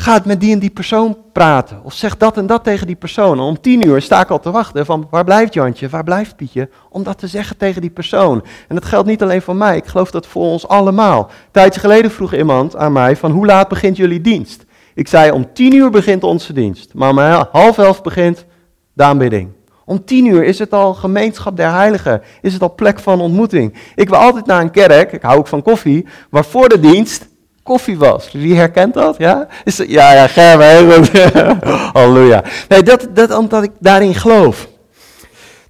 ga 0.00 0.14
het 0.14 0.24
met 0.24 0.40
die 0.40 0.52
en 0.52 0.58
die 0.58 0.70
persoon 0.70 1.16
praten. 1.32 1.80
Of 1.82 1.92
zeg 1.92 2.16
dat 2.16 2.36
en 2.36 2.46
dat 2.46 2.64
tegen 2.64 2.86
die 2.86 2.96
persoon. 2.96 3.38
En 3.38 3.44
om 3.44 3.60
tien 3.60 3.86
uur 3.86 4.02
sta 4.02 4.20
ik 4.20 4.30
al 4.30 4.40
te 4.40 4.50
wachten 4.50 4.86
van, 4.86 5.06
waar 5.10 5.24
blijft 5.24 5.54
Jantje, 5.54 5.88
waar 5.88 6.04
blijft 6.04 6.36
Pietje? 6.36 6.68
Om 6.90 7.02
dat 7.02 7.18
te 7.18 7.26
zeggen 7.26 7.56
tegen 7.56 7.80
die 7.80 7.90
persoon. 7.90 8.44
En 8.68 8.74
dat 8.74 8.84
geldt 8.84 9.08
niet 9.08 9.22
alleen 9.22 9.42
voor 9.42 9.56
mij, 9.56 9.76
ik 9.76 9.86
geloof 9.86 10.10
dat 10.10 10.26
voor 10.26 10.44
ons 10.44 10.68
allemaal. 10.68 11.30
Tijdje 11.50 11.80
geleden 11.80 12.10
vroeg 12.10 12.34
iemand 12.34 12.76
aan 12.76 12.92
mij 12.92 13.16
van, 13.16 13.30
hoe 13.30 13.46
laat 13.46 13.68
begint 13.68 13.96
jullie 13.96 14.20
dienst? 14.20 14.64
Ik 14.94 15.08
zei, 15.08 15.30
om 15.30 15.52
tien 15.52 15.74
uur 15.74 15.90
begint 15.90 16.24
onze 16.24 16.52
dienst. 16.52 16.94
Maar 16.94 17.10
om 17.10 17.18
half 17.52 17.78
elf 17.78 18.02
begint 18.02 18.44
de 18.92 19.02
aanbidding. 19.02 19.48
Om 19.84 20.04
tien 20.04 20.26
uur 20.26 20.44
is 20.44 20.58
het 20.58 20.72
al 20.72 20.94
gemeenschap 20.94 21.56
der 21.56 21.70
heiligen. 21.70 22.22
Is 22.42 22.52
het 22.52 22.62
al 22.62 22.74
plek 22.74 22.98
van 22.98 23.20
ontmoeting. 23.20 23.74
Ik 23.94 24.08
wil 24.08 24.18
altijd 24.18 24.46
naar 24.46 24.60
een 24.60 24.70
kerk, 24.70 25.12
ik 25.12 25.22
hou 25.22 25.38
ook 25.38 25.46
van 25.46 25.62
koffie, 25.62 26.06
waar 26.30 26.44
voor 26.44 26.68
de 26.68 26.80
dienst 26.80 27.28
koffie 27.62 27.98
was. 27.98 28.32
Wie 28.32 28.56
herkent 28.56 28.94
dat? 28.94 29.16
Ja, 29.18 29.48
is 29.64 29.78
het, 29.78 29.90
ja, 29.90 30.12
ja, 30.12 30.26
Gerben. 30.26 31.04
Halleluja. 31.92 32.44
Nee, 32.68 32.82
dat, 32.82 33.08
dat 33.10 33.36
omdat 33.36 33.62
ik 33.62 33.70
daarin 33.78 34.14
geloof. 34.14 34.68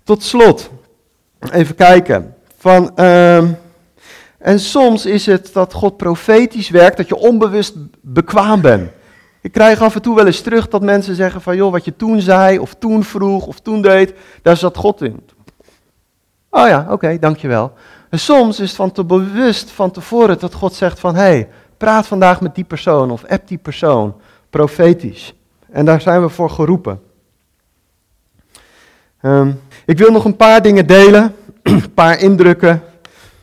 Tot 0.04 0.22
slot, 0.22 0.70
even 1.52 1.74
kijken. 1.74 2.34
Van, 2.58 2.96
ehm, 2.96 3.46
en 4.38 4.60
soms 4.60 5.06
is 5.06 5.26
het 5.26 5.50
dat 5.52 5.72
God 5.72 5.96
profetisch 5.96 6.70
werkt, 6.70 6.96
dat 6.96 7.08
je 7.08 7.16
onbewust 7.16 7.74
bekwaam 8.00 8.60
bent. 8.60 8.90
Ik 9.42 9.52
krijg 9.52 9.80
af 9.80 9.94
en 9.94 10.02
toe 10.02 10.14
wel 10.14 10.26
eens 10.26 10.40
terug 10.40 10.68
dat 10.68 10.82
mensen 10.82 11.14
zeggen 11.14 11.40
van, 11.40 11.56
joh, 11.56 11.72
wat 11.72 11.84
je 11.84 11.96
toen 11.96 12.20
zei, 12.20 12.58
of 12.58 12.74
toen 12.74 13.04
vroeg, 13.04 13.46
of 13.46 13.60
toen 13.60 13.82
deed, 13.82 14.14
daar 14.42 14.56
zat 14.56 14.76
God 14.76 15.02
in. 15.02 15.22
Oh 16.50 16.68
ja, 16.68 16.86
oké, 16.90 17.18
dankjewel. 17.18 17.72
En 18.10 18.18
soms 18.18 18.60
is 18.60 18.68
het 18.68 18.76
van 18.76 18.92
te 18.92 19.04
bewust 19.04 19.70
van 19.70 19.90
tevoren 19.90 20.38
dat 20.38 20.54
God 20.54 20.74
zegt 20.74 21.00
van, 21.00 21.14
hé, 21.14 21.20
hey, 21.20 21.48
praat 21.80 22.06
vandaag 22.06 22.40
met 22.40 22.54
die 22.54 22.64
persoon 22.64 23.10
of 23.10 23.24
app 23.24 23.48
die 23.48 23.58
persoon, 23.58 24.20
profetisch. 24.50 25.34
En 25.70 25.84
daar 25.84 26.00
zijn 26.00 26.22
we 26.22 26.28
voor 26.28 26.50
geroepen. 26.50 27.02
Um, 29.22 29.60
ik 29.86 29.98
wil 29.98 30.12
nog 30.12 30.24
een 30.24 30.36
paar 30.36 30.62
dingen 30.62 30.86
delen, 30.86 31.34
een 31.62 31.94
paar 31.94 32.18
indrukken. 32.18 32.82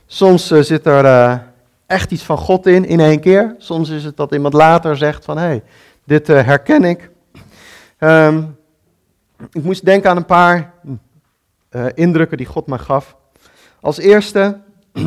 Soms 0.06 0.52
uh, 0.52 0.62
zit 0.62 0.86
er 0.86 1.06
uh, 1.06 1.38
echt 1.86 2.12
iets 2.12 2.23
van 2.23 2.38
God 2.38 2.65
in, 2.65 2.86
in 2.86 3.00
één 3.00 3.19
keer. 3.19 3.56
Soms 3.58 3.89
is 3.89 4.04
het 4.04 4.17
dat 4.17 4.32
iemand 4.32 4.54
later 4.54 4.97
zegt 4.97 5.26
van, 5.26 5.38
hé, 5.38 5.45
hey, 5.45 5.63
dit 6.04 6.30
uh, 6.30 6.45
herken 6.45 6.84
ik. 6.84 7.10
Um, 8.00 8.58
ik 9.52 9.63
moest 9.63 9.86
denken 9.86 10.10
aan 10.10 10.17
een 10.17 10.26
paar 10.26 10.73
indrukken 11.93 12.38
die 12.38 12.45
God 12.45 12.67
mij 12.67 12.78
gaf. 12.78 13.15
Als 13.82 13.97
eerste, 13.97 14.60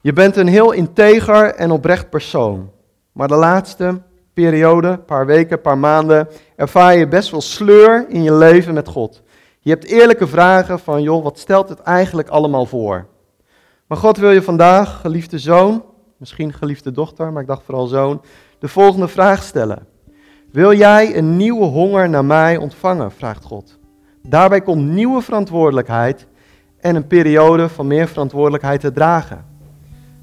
je 0.00 0.12
bent 0.12 0.36
een 0.36 0.46
heel 0.46 0.72
integer 0.72 1.54
en 1.54 1.70
oprecht 1.70 2.10
persoon. 2.10 2.70
Maar 3.12 3.28
de 3.28 3.34
laatste 3.34 4.00
periode, 4.34 4.98
paar 4.98 5.26
weken, 5.26 5.60
paar 5.60 5.78
maanden, 5.78 6.28
ervaar 6.56 6.96
je 6.96 7.08
best 7.08 7.30
wel 7.30 7.40
sleur 7.40 8.06
in 8.08 8.22
je 8.22 8.34
leven 8.34 8.74
met 8.74 8.88
God. 8.88 9.22
Je 9.60 9.70
hebt 9.70 9.84
eerlijke 9.84 10.26
vragen 10.26 10.78
van, 10.78 11.02
joh, 11.02 11.22
wat 11.22 11.38
stelt 11.38 11.68
het 11.68 11.80
eigenlijk 11.80 12.28
allemaal 12.28 12.66
voor? 12.66 13.06
Maar 13.86 13.98
God 13.98 14.16
wil 14.16 14.30
je 14.30 14.42
vandaag, 14.42 15.00
geliefde 15.00 15.38
zoon, 15.38 15.84
misschien 16.16 16.52
geliefde 16.52 16.92
dochter, 16.92 17.32
maar 17.32 17.42
ik 17.42 17.48
dacht 17.48 17.64
vooral 17.64 17.86
zoon, 17.86 18.22
de 18.58 18.68
volgende 18.68 19.08
vraag 19.08 19.42
stellen. 19.42 19.86
Wil 20.52 20.72
jij 20.72 21.16
een 21.16 21.36
nieuwe 21.36 21.64
honger 21.64 22.08
naar 22.08 22.24
mij 22.24 22.56
ontvangen? 22.56 23.10
vraagt 23.10 23.44
God. 23.44 23.78
Daarbij 24.22 24.60
komt 24.60 24.86
nieuwe 24.86 25.22
verantwoordelijkheid 25.22 26.26
en 26.80 26.96
een 26.96 27.06
periode 27.06 27.68
van 27.68 27.86
meer 27.86 28.08
verantwoordelijkheid 28.08 28.80
te 28.80 28.92
dragen. 28.92 29.49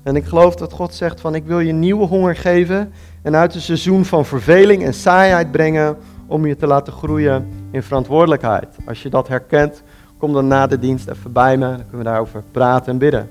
En 0.08 0.15
ik 0.15 0.26
geloof 0.26 0.56
dat 0.56 0.74
God 0.74 0.93
zegt 0.93 1.22
van 1.22 1.36
ik 1.36 1.46
wil 1.46 1.60
je 1.60 1.72
nieuwe 1.72 2.06
honger 2.06 2.36
geven 2.36 2.91
en 3.22 3.36
uit 3.36 3.56
een 3.56 3.62
seizoen 3.62 4.06
van 4.06 4.26
verveling 4.26 4.84
en 4.84 4.93
saaiheid 4.93 5.52
brengen 5.52 5.98
om 6.28 6.46
je 6.46 6.56
te 6.56 6.67
laten 6.67 6.93
groeien 6.93 7.48
in 7.72 7.84
verantwoordelijkheid. 7.84 8.67
Als 8.86 9.02
je 9.02 9.10
dat 9.10 9.28
herkent, 9.28 9.84
kom 10.17 10.34
dan 10.34 10.48
na 10.48 10.67
de 10.67 10.80
dienst 10.80 11.08
even 11.08 11.32
bij 11.32 11.58
me, 11.58 11.65
dan 11.65 11.76
kunnen 11.78 11.98
we 11.98 12.04
daarover 12.04 12.43
praten 12.52 12.91
en 12.91 12.98
bidden. 12.98 13.30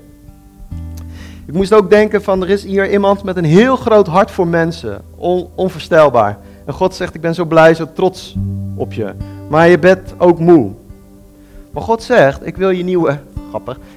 Ik 1.45 1.53
moest 1.53 1.73
ook 1.73 1.89
denken 1.89 2.23
van 2.23 2.41
er 2.41 2.49
is 2.49 2.63
hier 2.63 2.91
iemand 2.91 3.23
met 3.23 3.37
een 3.37 3.45
heel 3.45 3.75
groot 3.75 4.07
hart 4.07 4.31
voor 4.31 4.47
mensen, 4.47 5.01
onvoorstelbaar. 5.55 6.37
En 6.65 6.73
God 6.73 6.95
zegt 6.95 7.15
ik 7.15 7.21
ben 7.21 7.35
zo 7.35 7.45
blij, 7.45 7.73
zo 7.73 7.87
trots 7.93 8.35
op 8.75 8.93
je. 8.93 9.13
Maar 9.47 9.67
je 9.67 9.79
bent 9.79 10.13
ook 10.17 10.39
moe. 10.39 10.71
Maar 11.71 11.83
God 11.83 12.03
zegt 12.03 12.45
ik 12.45 12.57
wil 12.57 12.69
je 12.69 12.83
nieuwe 12.83 13.19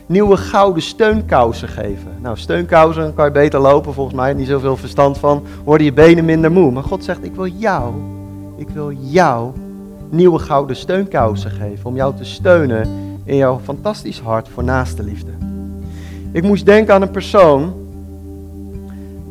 nieuwe 0.06 0.36
gouden 0.36 0.82
steunkousen 0.82 1.68
geven. 1.68 2.10
Nou, 2.22 2.36
steunkousen 2.36 3.14
kan 3.14 3.24
je 3.24 3.30
beter 3.30 3.60
lopen, 3.60 3.94
volgens 3.94 4.16
mij, 4.16 4.32
niet 4.32 4.48
zoveel 4.48 4.76
verstand 4.76 5.18
van, 5.18 5.42
worden 5.64 5.84
je 5.84 5.92
benen 5.92 6.24
minder 6.24 6.52
moe. 6.52 6.70
Maar 6.70 6.82
God 6.82 7.04
zegt, 7.04 7.24
ik 7.24 7.34
wil 7.34 7.46
jou, 7.46 7.94
ik 8.56 8.68
wil 8.68 8.92
jou 8.92 9.52
nieuwe 10.10 10.38
gouden 10.38 10.76
steunkousen 10.76 11.50
geven, 11.50 11.86
om 11.86 11.96
jou 11.96 12.16
te 12.16 12.24
steunen 12.24 12.88
in 13.24 13.36
jouw 13.36 13.60
fantastisch 13.64 14.20
hart 14.20 14.48
voor 14.48 14.64
naaste 14.64 15.02
liefde. 15.02 15.30
Ik 16.32 16.42
moest 16.42 16.66
denken 16.66 16.94
aan 16.94 17.02
een 17.02 17.10
persoon, 17.10 17.72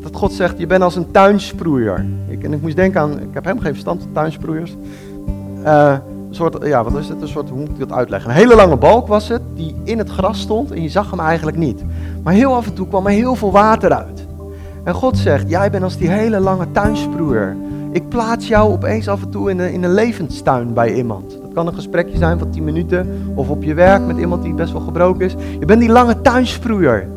dat 0.01 0.15
God 0.15 0.31
zegt, 0.31 0.59
je 0.59 0.67
bent 0.67 0.83
als 0.83 0.95
een 0.95 1.11
tuinsproeier. 1.11 2.05
Ik, 2.27 2.43
en 2.43 2.53
ik 2.53 2.61
moest 2.61 2.75
denken 2.75 3.01
aan, 3.01 3.11
ik 3.11 3.33
heb 3.33 3.43
helemaal 3.43 3.63
geen 3.63 3.73
verstand 3.73 4.01
van 4.01 4.11
tuinsproeiers. 4.11 4.75
Een 5.63 6.01
soort, 6.35 6.57
ja, 6.65 6.83
wat 6.83 6.95
is 6.95 7.09
het? 7.09 7.21
Een 7.21 7.27
soort, 7.27 7.49
hoe 7.49 7.59
moet 7.59 7.69
ik 7.69 7.79
dat 7.79 7.91
uitleggen? 7.91 8.29
Een 8.29 8.35
hele 8.35 8.55
lange 8.55 8.77
balk 8.77 9.07
was 9.07 9.27
het, 9.27 9.41
die 9.55 9.75
in 9.83 9.97
het 9.97 10.09
gras 10.09 10.39
stond 10.39 10.71
en 10.71 10.81
je 10.81 10.89
zag 10.89 11.09
hem 11.09 11.19
eigenlijk 11.19 11.57
niet. 11.57 11.83
Maar 12.23 12.33
heel 12.33 12.55
af 12.55 12.65
en 12.65 12.73
toe 12.73 12.87
kwam 12.87 13.05
er 13.05 13.11
heel 13.11 13.35
veel 13.35 13.51
water 13.51 13.93
uit. 13.93 14.27
En 14.83 14.93
God 14.93 15.17
zegt, 15.17 15.49
jij 15.49 15.71
bent 15.71 15.83
als 15.83 15.97
die 15.97 16.09
hele 16.09 16.39
lange 16.39 16.71
tuinsproeier. 16.71 17.55
Ik 17.91 18.09
plaats 18.09 18.47
jou 18.47 18.71
opeens 18.71 19.07
af 19.07 19.21
en 19.21 19.29
toe 19.29 19.49
in 19.49 19.59
een, 19.59 19.73
in 19.73 19.83
een 19.83 19.93
levenstuin 19.93 20.73
bij 20.73 20.93
iemand. 20.93 21.31
Dat 21.41 21.53
kan 21.53 21.67
een 21.67 21.73
gesprekje 21.73 22.17
zijn 22.17 22.39
van 22.39 22.49
10 22.49 22.63
minuten 22.63 23.31
of 23.35 23.49
op 23.49 23.63
je 23.63 23.73
werk 23.73 24.05
met 24.05 24.17
iemand 24.17 24.43
die 24.43 24.53
best 24.53 24.71
wel 24.71 24.81
gebroken 24.81 25.25
is. 25.25 25.35
Je 25.59 25.65
bent 25.65 25.79
die 25.79 25.89
lange 25.89 26.21
tuinsproeier. 26.21 27.07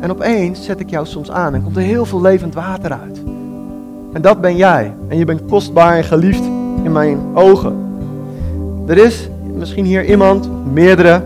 En 0.00 0.10
opeens 0.10 0.64
zet 0.64 0.80
ik 0.80 0.90
jou 0.90 1.06
soms 1.06 1.30
aan 1.30 1.54
en 1.54 1.62
komt 1.62 1.76
er 1.76 1.82
heel 1.82 2.04
veel 2.04 2.20
levend 2.20 2.54
water 2.54 2.92
uit. 2.92 3.22
En 4.12 4.22
dat 4.22 4.40
ben 4.40 4.56
jij. 4.56 4.94
En 5.08 5.18
je 5.18 5.24
bent 5.24 5.44
kostbaar 5.44 5.96
en 5.96 6.04
geliefd 6.04 6.44
in 6.82 6.92
mijn 6.92 7.18
ogen. 7.34 7.91
Er 8.86 8.98
is 8.98 9.28
misschien 9.54 9.84
hier 9.84 10.04
iemand, 10.04 10.48
meerdere, 10.72 11.22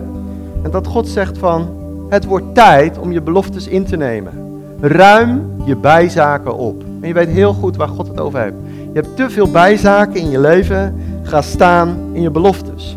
en 0.63 0.71
dat 0.71 0.87
God 0.87 1.09
zegt 1.09 1.39
van, 1.39 1.69
het 2.09 2.25
wordt 2.25 2.55
tijd 2.55 2.99
om 2.99 3.13
je 3.13 3.21
beloftes 3.21 3.69
in 3.69 3.85
te 3.85 3.97
nemen. 3.97 4.33
Ruim 4.81 5.43
je 5.65 5.77
bijzaken 5.77 6.57
op. 6.57 6.83
En 7.01 7.09
je 7.09 7.15
weet 7.15 7.29
heel 7.29 7.53
goed 7.53 7.77
waar 7.77 7.89
God 7.89 8.09
het 8.09 8.21
over 8.21 8.41
heeft. 8.41 8.55
Je 8.93 9.01
hebt 9.01 9.17
te 9.17 9.31
veel 9.31 9.51
bijzaken 9.51 10.21
in 10.21 10.31
je 10.31 10.41
leven. 10.41 10.95
Ga 11.23 11.43
staan 11.43 11.97
in 12.13 12.23
je 12.23 12.31
beloftes. 12.31 12.97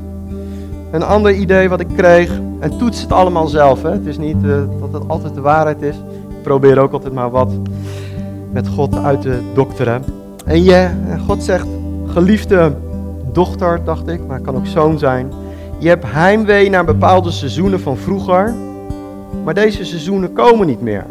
Een 0.91 1.03
ander 1.03 1.31
idee 1.31 1.69
wat 1.69 1.79
ik 1.79 1.87
kreeg, 1.95 2.39
en 2.59 2.77
toets 2.77 3.01
het 3.01 3.11
allemaal 3.11 3.47
zelf. 3.47 3.81
Hè. 3.81 3.89
Het 3.89 4.05
is 4.05 4.17
niet 4.17 4.43
uh, 4.43 4.57
dat 4.79 4.93
het 5.01 5.09
altijd 5.09 5.35
de 5.35 5.41
waarheid 5.41 5.81
is. 5.81 5.95
Ik 6.29 6.41
probeer 6.43 6.79
ook 6.79 6.91
altijd 6.91 7.13
maar 7.13 7.29
wat 7.29 7.51
met 8.51 8.67
God 8.67 8.95
uit 8.95 9.21
te 9.21 9.39
dokteren. 9.53 10.03
En 10.45 10.63
je, 10.63 10.89
God 11.27 11.43
zegt, 11.43 11.67
geliefde 12.07 12.71
dochter, 13.39 13.83
dacht 13.83 14.07
ik, 14.07 14.19
maar 14.27 14.35
het 14.35 14.45
kan 14.45 14.55
ook 14.55 14.67
zoon 14.67 14.99
zijn. 14.99 15.31
Je 15.77 15.87
hebt 15.87 16.05
heimwee 16.07 16.69
naar 16.69 16.85
bepaalde 16.85 17.31
seizoenen 17.31 17.79
van 17.79 17.97
vroeger, 17.97 18.53
maar 19.43 19.53
deze 19.53 19.85
seizoenen 19.85 20.33
komen 20.33 20.67
niet 20.67 20.81
meer. 20.81 21.05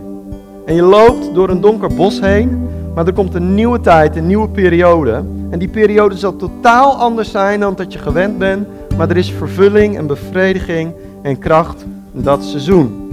En 0.66 0.74
je 0.74 0.82
loopt 0.82 1.34
door 1.34 1.48
een 1.48 1.60
donker 1.60 1.94
bos 1.94 2.20
heen, 2.20 2.68
maar 2.94 3.06
er 3.06 3.12
komt 3.12 3.34
een 3.34 3.54
nieuwe 3.54 3.80
tijd, 3.80 4.16
een 4.16 4.26
nieuwe 4.26 4.48
periode. 4.48 5.24
En 5.50 5.58
die 5.58 5.68
periode 5.68 6.16
zal 6.16 6.36
totaal 6.36 6.96
anders 6.96 7.30
zijn 7.30 7.60
dan 7.60 7.74
dat 7.74 7.92
je 7.92 7.98
gewend 7.98 8.38
bent, 8.38 8.66
maar 8.96 9.10
er 9.10 9.16
is 9.16 9.30
vervulling 9.30 9.96
en 9.96 10.06
bevrediging 10.06 10.92
en 11.22 11.38
kracht 11.38 11.84
in 12.14 12.22
dat 12.22 12.44
seizoen. 12.44 13.10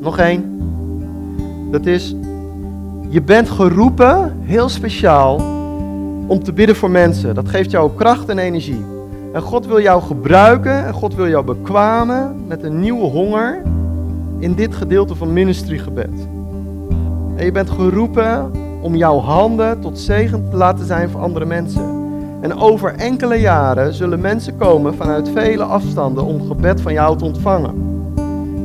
Nog 0.00 0.18
één. 0.18 0.60
Dat 1.70 1.86
is, 1.86 2.14
je 3.08 3.22
bent 3.22 3.50
geroepen, 3.50 4.36
heel 4.42 4.68
speciaal, 4.68 5.61
om 6.26 6.42
te 6.42 6.52
bidden 6.52 6.76
voor 6.76 6.90
mensen. 6.90 7.34
Dat 7.34 7.48
geeft 7.48 7.70
jou 7.70 7.90
kracht 7.96 8.28
en 8.28 8.38
energie. 8.38 8.84
En 9.32 9.42
God 9.42 9.66
wil 9.66 9.80
jou 9.80 10.02
gebruiken 10.02 10.86
en 10.86 10.92
God 10.92 11.14
wil 11.14 11.28
jou 11.28 11.44
bekwamen 11.44 12.44
met 12.46 12.62
een 12.62 12.80
nieuwe 12.80 13.04
honger 13.04 13.62
in 14.38 14.54
dit 14.54 14.74
gedeelte 14.74 15.14
van 15.14 15.32
ministrygebed. 15.32 16.28
En 17.36 17.44
je 17.44 17.52
bent 17.52 17.70
geroepen 17.70 18.50
om 18.80 18.96
jouw 18.96 19.18
handen 19.18 19.80
tot 19.80 19.98
zegen 19.98 20.50
te 20.50 20.56
laten 20.56 20.86
zijn 20.86 21.10
voor 21.10 21.20
andere 21.20 21.44
mensen. 21.44 22.00
En 22.40 22.54
over 22.54 22.94
enkele 22.94 23.36
jaren 23.36 23.94
zullen 23.94 24.20
mensen 24.20 24.56
komen 24.56 24.94
vanuit 24.94 25.28
vele 25.28 25.62
afstanden 25.62 26.24
om 26.24 26.46
gebed 26.46 26.80
van 26.80 26.92
jou 26.92 27.18
te 27.18 27.24
ontvangen. 27.24 27.74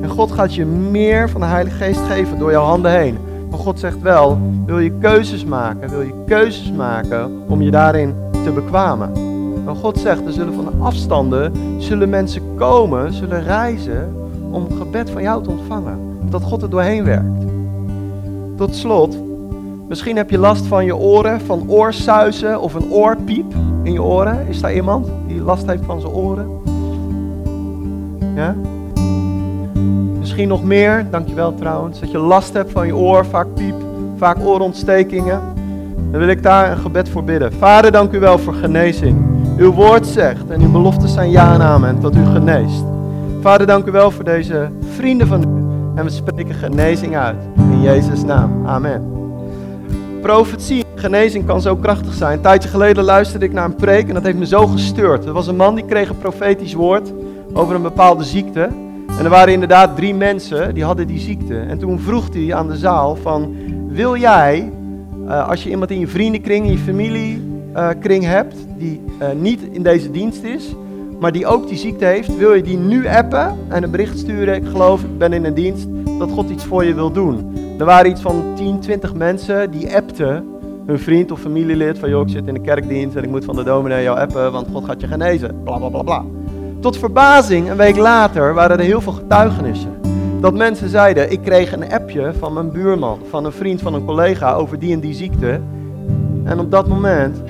En 0.01 0.09
God 0.09 0.31
gaat 0.31 0.55
je 0.55 0.65
meer 0.65 1.29
van 1.29 1.41
de 1.41 1.47
Heilige 1.47 1.75
Geest 1.77 1.99
geven 1.99 2.39
door 2.39 2.51
jouw 2.51 2.65
handen 2.65 2.91
heen. 2.91 3.17
Maar 3.49 3.59
God 3.59 3.79
zegt 3.79 4.01
wel, 4.01 4.37
wil 4.65 4.79
je 4.79 4.91
keuzes 4.99 5.45
maken, 5.45 5.89
wil 5.89 6.01
je 6.01 6.23
keuzes 6.25 6.71
maken 6.71 7.31
om 7.47 7.61
je 7.61 7.71
daarin 7.71 8.13
te 8.43 8.51
bekwamen. 8.51 9.11
Maar 9.65 9.75
God 9.75 9.99
zegt, 9.99 10.25
er 10.25 10.31
zullen 10.31 10.53
van 10.53 10.81
afstanden, 10.81 11.51
zullen 11.77 12.09
mensen 12.09 12.41
komen, 12.55 13.13
zullen 13.13 13.43
reizen 13.43 14.15
om 14.51 14.67
gebed 14.77 15.09
van 15.09 15.21
jou 15.21 15.43
te 15.43 15.49
ontvangen. 15.49 15.99
Dat 16.29 16.43
God 16.43 16.61
er 16.61 16.69
doorheen 16.69 17.03
werkt. 17.03 17.45
Tot 18.55 18.75
slot, 18.75 19.17
misschien 19.87 20.17
heb 20.17 20.29
je 20.29 20.37
last 20.37 20.65
van 20.65 20.85
je 20.85 20.95
oren, 20.95 21.41
van 21.41 21.69
oorsuizen 21.69 22.61
of 22.61 22.73
een 22.73 22.91
oorpiep 22.91 23.53
in 23.83 23.93
je 23.93 24.03
oren. 24.03 24.47
Is 24.47 24.61
daar 24.61 24.73
iemand 24.73 25.07
die 25.27 25.41
last 25.41 25.67
heeft 25.67 25.85
van 25.85 26.01
zijn 26.01 26.13
oren? 26.13 26.49
Ja? 28.35 28.55
Misschien 30.37 30.57
nog 30.57 30.67
meer, 30.67 31.05
dankjewel 31.11 31.55
trouwens, 31.55 31.99
dat 31.99 32.11
je 32.11 32.17
last 32.17 32.53
hebt 32.53 32.71
van 32.71 32.87
je 32.87 32.95
oor, 32.95 33.25
vaak 33.25 33.47
piep, 33.53 33.75
vaak 34.17 34.37
oorontstekingen. 34.39 35.41
Dan 36.11 36.19
wil 36.19 36.27
ik 36.27 36.43
daar 36.43 36.71
een 36.71 36.77
gebed 36.77 37.09
voor 37.09 37.23
bidden. 37.23 37.53
Vader, 37.53 37.91
dank 37.91 38.13
u 38.13 38.19
wel 38.19 38.37
voor 38.37 38.53
genezing. 38.53 39.17
Uw 39.57 39.71
woord 39.71 40.07
zegt 40.07 40.49
en 40.49 40.61
uw 40.61 40.71
beloften 40.71 41.09
zijn 41.09 41.31
ja 41.31 41.53
en 41.53 41.61
amen, 41.61 42.01
dat 42.01 42.15
u 42.15 42.25
geneest. 42.25 42.83
Vader, 43.41 43.67
dank 43.67 43.87
u 43.87 43.91
wel 43.91 44.11
voor 44.11 44.23
deze 44.23 44.69
vrienden 44.95 45.27
van 45.27 45.41
u. 45.41 45.45
En 45.95 46.03
we 46.03 46.09
spreken 46.09 46.55
genezing 46.55 47.17
uit. 47.17 47.37
In 47.55 47.81
Jezus' 47.81 48.23
naam. 48.23 48.67
Amen. 48.67 49.03
Profetie, 50.21 50.85
genezing 50.95 51.45
kan 51.45 51.61
zo 51.61 51.75
krachtig 51.75 52.13
zijn. 52.13 52.33
Een 52.33 52.41
tijdje 52.41 52.69
geleden 52.69 53.03
luisterde 53.03 53.45
ik 53.45 53.53
naar 53.53 53.65
een 53.65 53.75
preek 53.75 54.07
en 54.07 54.13
dat 54.13 54.23
heeft 54.23 54.37
me 54.37 54.45
zo 54.45 54.67
gestuurd. 54.67 55.25
Er 55.25 55.33
was 55.33 55.47
een 55.47 55.55
man 55.55 55.75
die 55.75 55.85
kreeg 55.85 56.09
een 56.09 56.17
profetisch 56.17 56.73
woord 56.73 57.13
over 57.53 57.75
een 57.75 57.81
bepaalde 57.81 58.23
ziekte. 58.23 58.69
En 59.17 59.23
er 59.23 59.29
waren 59.29 59.53
inderdaad 59.53 59.95
drie 59.95 60.13
mensen 60.13 60.73
die 60.73 60.83
hadden 60.83 61.07
die 61.07 61.19
ziekte. 61.19 61.59
En 61.59 61.77
toen 61.77 61.99
vroeg 61.99 62.33
hij 62.33 62.53
aan 62.53 62.67
de 62.67 62.77
zaal 62.77 63.15
van, 63.15 63.55
wil 63.89 64.15
jij, 64.15 64.71
uh, 65.25 65.49
als 65.49 65.63
je 65.63 65.69
iemand 65.69 65.91
in 65.91 65.99
je 65.99 66.07
vriendenkring, 66.07 66.65
in 66.65 66.71
je 66.71 66.77
familiekring 66.77 68.23
uh, 68.23 68.29
hebt, 68.29 68.55
die 68.77 69.01
uh, 69.21 69.27
niet 69.39 69.61
in 69.71 69.83
deze 69.83 70.11
dienst 70.11 70.43
is, 70.43 70.75
maar 71.19 71.31
die 71.31 71.47
ook 71.47 71.67
die 71.67 71.77
ziekte 71.77 72.05
heeft, 72.05 72.37
wil 72.37 72.53
je 72.53 72.61
die 72.61 72.77
nu 72.77 73.07
appen 73.07 73.57
en 73.67 73.83
een 73.83 73.91
bericht 73.91 74.19
sturen, 74.19 74.55
ik 74.55 74.67
geloof, 74.67 75.01
ik 75.01 75.17
ben 75.17 75.33
in 75.33 75.45
een 75.45 75.53
dienst, 75.53 75.87
dat 76.19 76.31
God 76.31 76.49
iets 76.49 76.63
voor 76.65 76.85
je 76.85 76.93
wil 76.93 77.11
doen. 77.11 77.53
Er 77.79 77.85
waren 77.85 78.11
iets 78.11 78.21
van 78.21 78.43
10, 78.55 78.79
20 78.79 79.13
mensen 79.13 79.71
die 79.71 79.95
appten 79.95 80.45
hun 80.85 80.99
vriend 80.99 81.31
of 81.31 81.39
familielid 81.39 81.99
van 81.99 82.09
joh, 82.09 82.21
ik 82.21 82.29
zit 82.29 82.47
in 82.47 82.53
de 82.53 82.61
kerkdienst 82.61 83.15
en 83.15 83.23
ik 83.23 83.29
moet 83.29 83.45
van 83.45 83.55
de 83.55 83.63
dominee 83.63 84.03
jou 84.03 84.19
appen, 84.19 84.51
want 84.51 84.67
God 84.73 84.85
gaat 84.85 85.01
je 85.01 85.07
genezen. 85.07 85.63
Bla 85.63 85.77
bla 85.77 85.89
bla 85.89 86.01
bla. 86.01 86.36
Tot 86.79 86.97
verbazing, 86.97 87.69
een 87.69 87.77
week 87.77 87.97
later, 87.97 88.53
waren 88.53 88.79
er 88.79 88.85
heel 88.85 89.01
veel 89.01 89.11
getuigenissen. 89.11 89.95
Dat 90.41 90.53
mensen 90.53 90.89
zeiden, 90.89 91.31
ik 91.31 91.41
kreeg 91.41 91.71
een 91.71 91.91
appje 91.91 92.33
van 92.39 92.53
mijn 92.53 92.71
buurman, 92.71 93.19
van 93.29 93.45
een 93.45 93.51
vriend 93.51 93.81
van 93.81 93.93
een 93.93 94.05
collega 94.05 94.53
over 94.53 94.79
die 94.79 94.93
en 94.93 94.99
die 94.99 95.13
ziekte. 95.13 95.61
En 96.43 96.59
op 96.59 96.71
dat 96.71 96.87
moment 96.87 97.41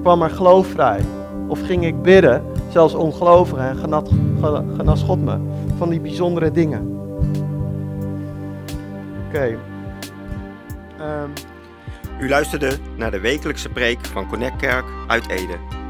kwam 0.00 0.22
er 0.22 0.30
geloof 0.30 0.66
vrij. 0.66 1.00
Of 1.46 1.66
ging 1.66 1.84
ik 1.84 2.02
bidden, 2.02 2.42
zelfs 2.68 2.94
ongelovigen, 2.94 3.68
en 3.68 3.76
genas, 3.76 4.08
genas 4.76 5.02
God 5.02 5.24
me 5.24 5.36
van 5.78 5.88
die 5.88 6.00
bijzondere 6.00 6.50
dingen. 6.50 7.00
Oké. 9.28 9.44
Um. 11.00 11.32
U 12.20 12.28
luisterde 12.28 12.70
naar 12.96 13.10
de 13.10 13.20
wekelijkse 13.20 13.68
preek 13.68 13.98
van 14.04 14.28
Connect 14.28 14.56
Kerk 14.56 14.84
uit 15.06 15.28
Ede. 15.28 15.81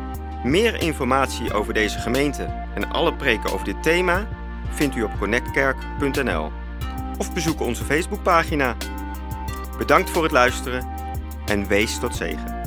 Meer 0.45 0.81
informatie 0.81 1.53
over 1.53 1.75
deze 1.75 1.99
gemeente 1.99 2.43
en 2.75 2.91
alle 2.91 3.15
preken 3.15 3.53
over 3.53 3.65
dit 3.65 3.83
thema 3.83 4.29
vindt 4.71 4.97
u 4.97 5.03
op 5.03 5.19
connectkerk.nl 5.19 6.53
of 7.19 7.33
bezoek 7.33 7.61
onze 7.61 7.85
Facebookpagina. 7.85 8.77
Bedankt 9.79 10.11
voor 10.11 10.23
het 10.23 10.33
luisteren 10.33 10.87
en 11.47 11.67
wees 11.67 11.99
tot 11.99 12.17
zegen. 12.17 12.62